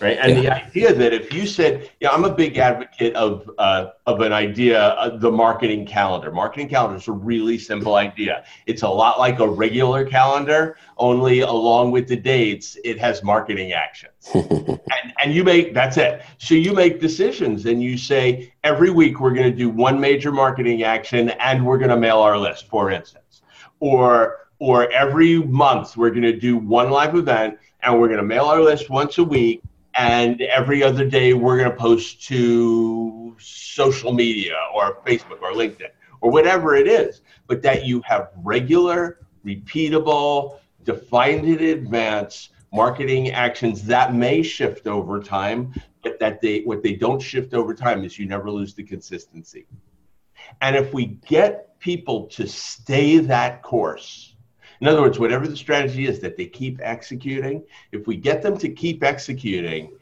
Right? 0.00 0.18
And 0.20 0.42
yeah. 0.42 0.42
the 0.42 0.66
idea 0.66 0.94
that 0.94 1.12
if 1.12 1.32
you 1.32 1.46
said, 1.46 1.90
yeah, 2.00 2.10
I'm 2.10 2.24
a 2.24 2.34
big 2.34 2.56
advocate 2.58 3.14
of 3.14 3.50
uh, 3.58 3.90
of 4.06 4.20
an 4.20 4.32
idea, 4.32 4.80
uh, 4.80 5.16
the 5.16 5.30
marketing 5.30 5.86
calendar. 5.86 6.30
Marketing 6.30 6.68
calendar 6.68 6.96
is 6.96 7.08
a 7.08 7.12
really 7.12 7.58
simple 7.58 7.96
idea. 7.96 8.44
It's 8.66 8.82
a 8.82 8.88
lot 8.88 9.18
like 9.18 9.38
a 9.40 9.48
regular 9.48 10.04
calendar, 10.04 10.76
only 10.96 11.40
along 11.40 11.90
with 11.90 12.08
the 12.08 12.16
dates, 12.16 12.76
it 12.84 12.98
has 12.98 13.22
marketing 13.22 13.72
actions. 13.72 14.12
and, 14.34 15.12
and 15.22 15.34
you 15.34 15.44
make 15.44 15.74
that's 15.74 15.96
it. 15.96 16.22
So 16.38 16.54
you 16.54 16.72
make 16.72 17.00
decisions 17.00 17.66
and 17.66 17.82
you 17.82 17.98
say 17.98 18.52
every 18.64 18.90
week 18.90 19.20
we're 19.20 19.34
going 19.34 19.50
to 19.50 19.56
do 19.56 19.68
one 19.68 20.00
major 20.00 20.32
marketing 20.32 20.82
action 20.82 21.30
and 21.30 21.64
we're 21.64 21.78
going 21.78 21.90
to 21.90 21.96
mail 21.96 22.18
our 22.18 22.38
list, 22.38 22.68
for 22.68 22.90
instance, 22.90 23.42
or 23.80 24.38
or 24.58 24.90
every 24.92 25.38
month 25.38 25.96
we're 25.96 26.10
going 26.10 26.22
to 26.22 26.38
do 26.38 26.56
one 26.56 26.90
live 26.90 27.14
event 27.14 27.58
and 27.82 27.98
we're 27.98 28.08
going 28.08 28.20
to 28.20 28.24
mail 28.24 28.44
our 28.44 28.60
list 28.60 28.90
once 28.90 29.16
a 29.18 29.24
week 29.24 29.62
and 29.96 30.40
every 30.42 30.82
other 30.82 31.04
day 31.04 31.34
we're 31.34 31.58
going 31.58 31.70
to 31.70 31.76
post 31.76 32.22
to 32.28 33.36
social 33.38 34.12
media 34.12 34.56
or 34.74 35.00
Facebook 35.06 35.42
or 35.42 35.52
LinkedIn 35.52 35.90
or 36.20 36.30
whatever 36.30 36.76
it 36.76 36.86
is, 36.86 37.22
but 37.46 37.62
that 37.62 37.84
you 37.84 38.00
have 38.02 38.30
regular, 38.42 39.20
repeatable, 39.44 40.58
defined 40.84 41.44
in 41.46 41.78
advance 41.78 42.50
marketing 42.72 43.30
actions 43.30 43.82
that 43.84 44.14
may 44.14 44.42
shift 44.42 44.86
over 44.86 45.20
time, 45.20 45.74
but 46.02 46.18
that 46.20 46.40
they 46.40 46.60
what 46.60 46.82
they 46.82 46.94
don't 46.94 47.20
shift 47.20 47.54
over 47.54 47.74
time 47.74 48.04
is 48.04 48.18
you 48.18 48.26
never 48.26 48.50
lose 48.50 48.74
the 48.74 48.82
consistency. 48.82 49.66
And 50.60 50.76
if 50.76 50.92
we 50.92 51.06
get 51.06 51.78
people 51.80 52.26
to 52.28 52.46
stay 52.46 53.18
that 53.18 53.62
course, 53.62 54.29
in 54.80 54.88
other 54.88 55.02
words, 55.02 55.18
whatever 55.18 55.46
the 55.46 55.56
strategy 55.56 56.06
is 56.06 56.20
that 56.20 56.36
they 56.36 56.46
keep 56.46 56.80
executing, 56.82 57.62
if 57.92 58.06
we 58.06 58.16
get 58.16 58.42
them 58.42 58.56
to 58.58 58.68
keep 58.68 59.04
executing 59.04 59.92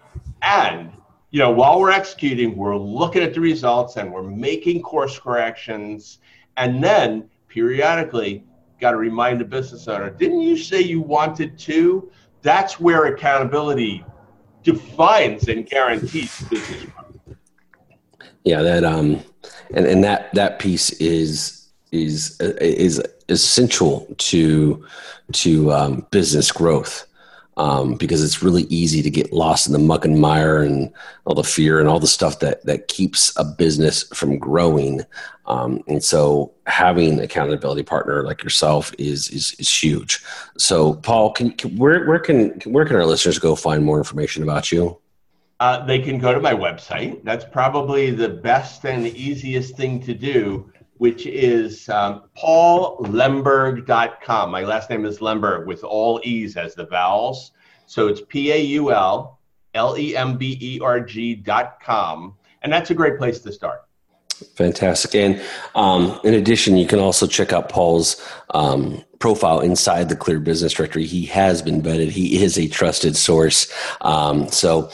and 0.42 0.92
you 1.30 1.38
know, 1.40 1.50
while 1.50 1.78
we're 1.78 1.90
executing, 1.90 2.56
we're 2.56 2.76
looking 2.76 3.22
at 3.22 3.34
the 3.34 3.40
results 3.40 3.96
and 3.96 4.10
we're 4.10 4.22
making 4.22 4.82
course 4.82 5.18
corrections. 5.18 6.18
And 6.56 6.82
then 6.82 7.28
periodically, 7.48 8.44
got 8.80 8.92
to 8.92 8.96
remind 8.96 9.40
the 9.40 9.44
business 9.44 9.88
owner, 9.88 10.10
didn't 10.10 10.40
you 10.40 10.56
say 10.56 10.80
you 10.80 11.00
wanted 11.00 11.58
to? 11.58 12.10
That's 12.42 12.80
where 12.80 13.06
accountability 13.06 14.04
defines 14.62 15.48
and 15.48 15.66
guarantees 15.66 16.40
business. 16.48 16.86
Yeah, 18.44 18.62
that 18.62 18.84
um, 18.84 19.22
and 19.74 19.86
and 19.86 20.02
that 20.04 20.32
that 20.34 20.58
piece 20.58 20.90
is 20.92 21.57
is 21.92 22.38
is 22.40 23.02
essential 23.28 24.06
to 24.18 24.84
to 25.32 25.72
um, 25.72 26.06
business 26.10 26.50
growth 26.52 27.08
um, 27.58 27.94
because 27.96 28.22
it's 28.22 28.42
really 28.42 28.62
easy 28.64 29.02
to 29.02 29.10
get 29.10 29.32
lost 29.32 29.66
in 29.66 29.72
the 29.72 29.80
muck 29.80 30.04
and 30.04 30.20
mire 30.20 30.62
and 30.62 30.92
all 31.24 31.34
the 31.34 31.42
fear 31.42 31.80
and 31.80 31.88
all 31.88 31.98
the 31.98 32.06
stuff 32.06 32.38
that 32.38 32.64
that 32.64 32.88
keeps 32.88 33.36
a 33.36 33.44
business 33.44 34.04
from 34.14 34.38
growing. 34.38 35.02
Um, 35.46 35.82
and 35.88 36.02
so, 36.02 36.52
having 36.66 37.18
accountability 37.20 37.82
partner 37.82 38.22
like 38.22 38.44
yourself 38.44 38.94
is 38.96 39.28
is, 39.30 39.54
is 39.58 39.82
huge. 39.82 40.24
So, 40.56 40.94
Paul, 40.94 41.32
can, 41.32 41.50
can 41.50 41.76
where 41.76 42.06
where 42.06 42.20
can 42.20 42.60
where 42.64 42.84
can 42.84 42.96
our 42.96 43.06
listeners 43.06 43.40
go 43.40 43.56
find 43.56 43.84
more 43.84 43.98
information 43.98 44.44
about 44.44 44.70
you? 44.70 44.96
Uh, 45.60 45.84
they 45.84 45.98
can 45.98 46.18
go 46.18 46.32
to 46.32 46.38
my 46.38 46.54
website. 46.54 47.24
That's 47.24 47.44
probably 47.44 48.12
the 48.12 48.28
best 48.28 48.84
and 48.84 49.04
easiest 49.08 49.76
thing 49.76 50.00
to 50.02 50.14
do 50.14 50.70
which 50.98 51.26
is 51.26 51.88
um, 51.88 52.24
paullemberg.com. 52.36 54.50
My 54.50 54.62
last 54.62 54.90
name 54.90 55.04
is 55.04 55.20
Lemberg 55.20 55.66
with 55.66 55.84
all 55.84 56.20
E's 56.24 56.56
as 56.56 56.74
the 56.74 56.86
vowels. 56.86 57.52
So 57.86 58.08
it's 58.08 58.20
P 58.28 58.52
A 58.52 58.58
U 58.58 58.92
L 58.92 59.38
L 59.74 59.96
E 59.96 60.16
M 60.16 60.36
B 60.36 60.58
E 60.60 60.80
R 60.80 61.00
G.com. 61.00 62.34
And 62.62 62.72
that's 62.72 62.90
a 62.90 62.94
great 62.94 63.18
place 63.18 63.40
to 63.40 63.52
start. 63.52 63.84
Fantastic. 64.54 65.14
And 65.14 65.42
um, 65.74 66.20
in 66.22 66.34
addition, 66.34 66.76
you 66.76 66.86
can 66.86 67.00
also 67.00 67.26
check 67.26 67.52
out 67.52 67.68
Paul's 67.68 68.24
um, 68.50 69.04
profile 69.18 69.60
inside 69.60 70.08
the 70.08 70.16
Clear 70.16 70.38
Business 70.38 70.72
Directory. 70.72 71.06
He 71.06 71.26
has 71.26 71.62
been 71.62 71.82
vetted, 71.82 72.10
he 72.10 72.42
is 72.42 72.58
a 72.58 72.68
trusted 72.68 73.16
source. 73.16 73.72
Um, 74.00 74.48
so 74.48 74.90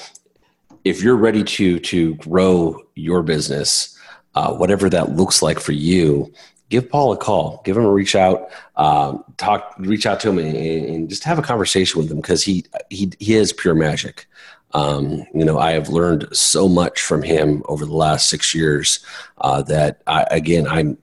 if 0.84 1.02
you're 1.02 1.16
ready 1.16 1.44
to, 1.44 1.78
to 1.80 2.14
grow 2.16 2.80
your 2.94 3.22
business, 3.22 3.93
uh, 4.34 4.52
whatever 4.54 4.88
that 4.90 5.12
looks 5.12 5.42
like 5.42 5.60
for 5.60 5.72
you, 5.72 6.32
give 6.70 6.88
Paul 6.88 7.12
a 7.12 7.16
call, 7.16 7.62
give 7.64 7.76
him 7.76 7.84
a 7.84 7.92
reach 7.92 8.14
out, 8.16 8.48
um, 8.76 9.24
talk, 9.36 9.74
reach 9.78 10.06
out 10.06 10.20
to 10.20 10.30
him, 10.30 10.38
and, 10.38 10.56
and, 10.56 11.08
just 11.08 11.24
have 11.24 11.38
a 11.38 11.42
conversation 11.42 12.00
with 12.00 12.10
him 12.10 12.16
because 12.16 12.42
he 12.42 12.64
he 12.90 13.12
he 13.18 13.34
is 13.34 13.52
pure 13.52 13.74
magic. 13.74 14.26
Um, 14.72 15.24
you 15.32 15.44
know, 15.44 15.58
I 15.58 15.72
have 15.72 15.88
learned 15.88 16.26
so 16.32 16.68
much 16.68 17.00
from 17.00 17.22
him 17.22 17.62
over 17.66 17.86
the 17.86 17.94
last 17.94 18.28
six 18.28 18.54
years 18.54 19.04
uh, 19.38 19.62
that 19.62 20.02
I, 20.08 20.26
again, 20.32 20.66
I'm 20.66 20.98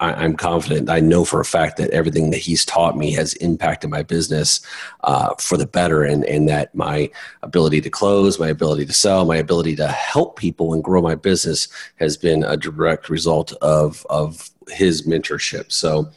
I, 0.00 0.24
am 0.24 0.36
confident. 0.36 0.90
I 0.90 1.00
know 1.00 1.24
for 1.24 1.40
a 1.40 1.44
fact 1.44 1.76
that 1.76 1.90
everything 1.90 2.30
that 2.30 2.38
he's 2.38 2.64
taught 2.64 2.96
me 2.96 3.12
has 3.12 3.34
impacted 3.34 3.90
my 3.90 4.02
business 4.02 4.60
uh, 5.04 5.34
for 5.38 5.56
the 5.56 5.66
better, 5.66 6.02
and, 6.02 6.24
and 6.24 6.48
that 6.48 6.74
my 6.74 7.10
ability 7.42 7.80
to 7.82 7.90
close, 7.90 8.38
my 8.38 8.48
ability 8.48 8.86
to 8.86 8.92
sell, 8.92 9.24
my 9.24 9.36
ability 9.36 9.76
to 9.76 9.86
help 9.88 10.38
people 10.38 10.74
and 10.74 10.82
grow 10.82 11.00
my 11.00 11.14
business 11.14 11.68
has 11.96 12.16
been 12.16 12.42
a 12.42 12.56
direct 12.56 13.08
result 13.08 13.52
of 13.62 14.04
of 14.10 14.50
his 14.68 15.06
mentorship. 15.06 15.70
So, 15.70 16.10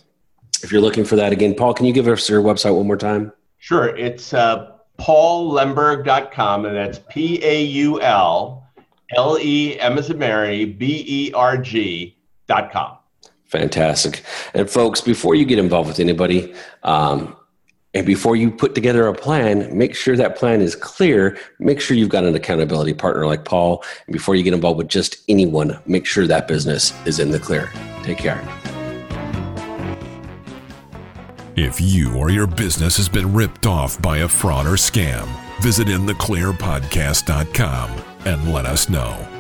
if 0.63 0.71
you're 0.71 0.81
looking 0.81 1.05
for 1.05 1.15
that 1.15 1.31
again, 1.31 1.53
Paul, 1.53 1.73
can 1.73 1.85
you 1.85 1.93
give 1.93 2.07
us 2.07 2.27
your 2.29 2.41
website 2.41 2.75
one 2.75 2.87
more 2.87 2.97
time? 2.97 3.31
Sure. 3.59 3.95
It's 3.95 4.33
uh, 4.33 4.71
paullemberg.com, 4.99 6.65
and 6.65 6.75
that's 6.75 6.99
P 7.09 7.43
A 7.43 7.61
U 7.63 8.01
L 8.01 8.67
L 9.15 9.37
E 9.39 9.79
M 9.79 9.97
as 9.97 10.09
Mary 10.13 10.65
B 10.65 11.03
E 11.07 11.31
R 11.33 11.57
G 11.57 12.17
dot 12.47 12.71
com. 12.71 12.96
Fantastic. 13.47 14.23
And 14.53 14.69
folks, 14.69 15.01
before 15.01 15.35
you 15.35 15.45
get 15.45 15.59
involved 15.59 15.87
with 15.87 15.99
anybody, 15.99 16.53
um, 16.83 17.35
and 17.93 18.05
before 18.05 18.35
you 18.35 18.51
put 18.51 18.75
together 18.75 19.07
a 19.07 19.13
plan, 19.13 19.75
make 19.75 19.95
sure 19.95 20.15
that 20.17 20.35
plan 20.35 20.61
is 20.61 20.75
clear. 20.75 21.35
Make 21.59 21.81
sure 21.81 21.97
you've 21.97 22.09
got 22.09 22.25
an 22.25 22.35
accountability 22.35 22.93
partner 22.93 23.25
like 23.25 23.45
Paul. 23.45 23.83
And 24.05 24.13
before 24.13 24.35
you 24.35 24.43
get 24.43 24.53
involved 24.53 24.77
with 24.77 24.89
just 24.89 25.23
anyone, 25.27 25.79
make 25.87 26.05
sure 26.05 26.27
that 26.27 26.47
business 26.47 26.93
is 27.07 27.17
in 27.19 27.31
the 27.31 27.39
clear. 27.39 27.71
Take 28.03 28.19
care. 28.19 28.39
If 31.55 31.81
you 31.81 32.15
or 32.15 32.29
your 32.29 32.45
business 32.45 32.97
has 32.97 33.09
been 33.09 33.33
ripped 33.33 33.65
off 33.65 33.99
by 33.99 34.19
a 34.19 34.27
fraud 34.27 34.67
or 34.67 34.75
scam, 34.75 35.27
visit 35.59 35.87
intheclearpodcast.com 35.87 38.03
and 38.25 38.53
let 38.53 38.67
us 38.67 38.89
know. 38.89 39.36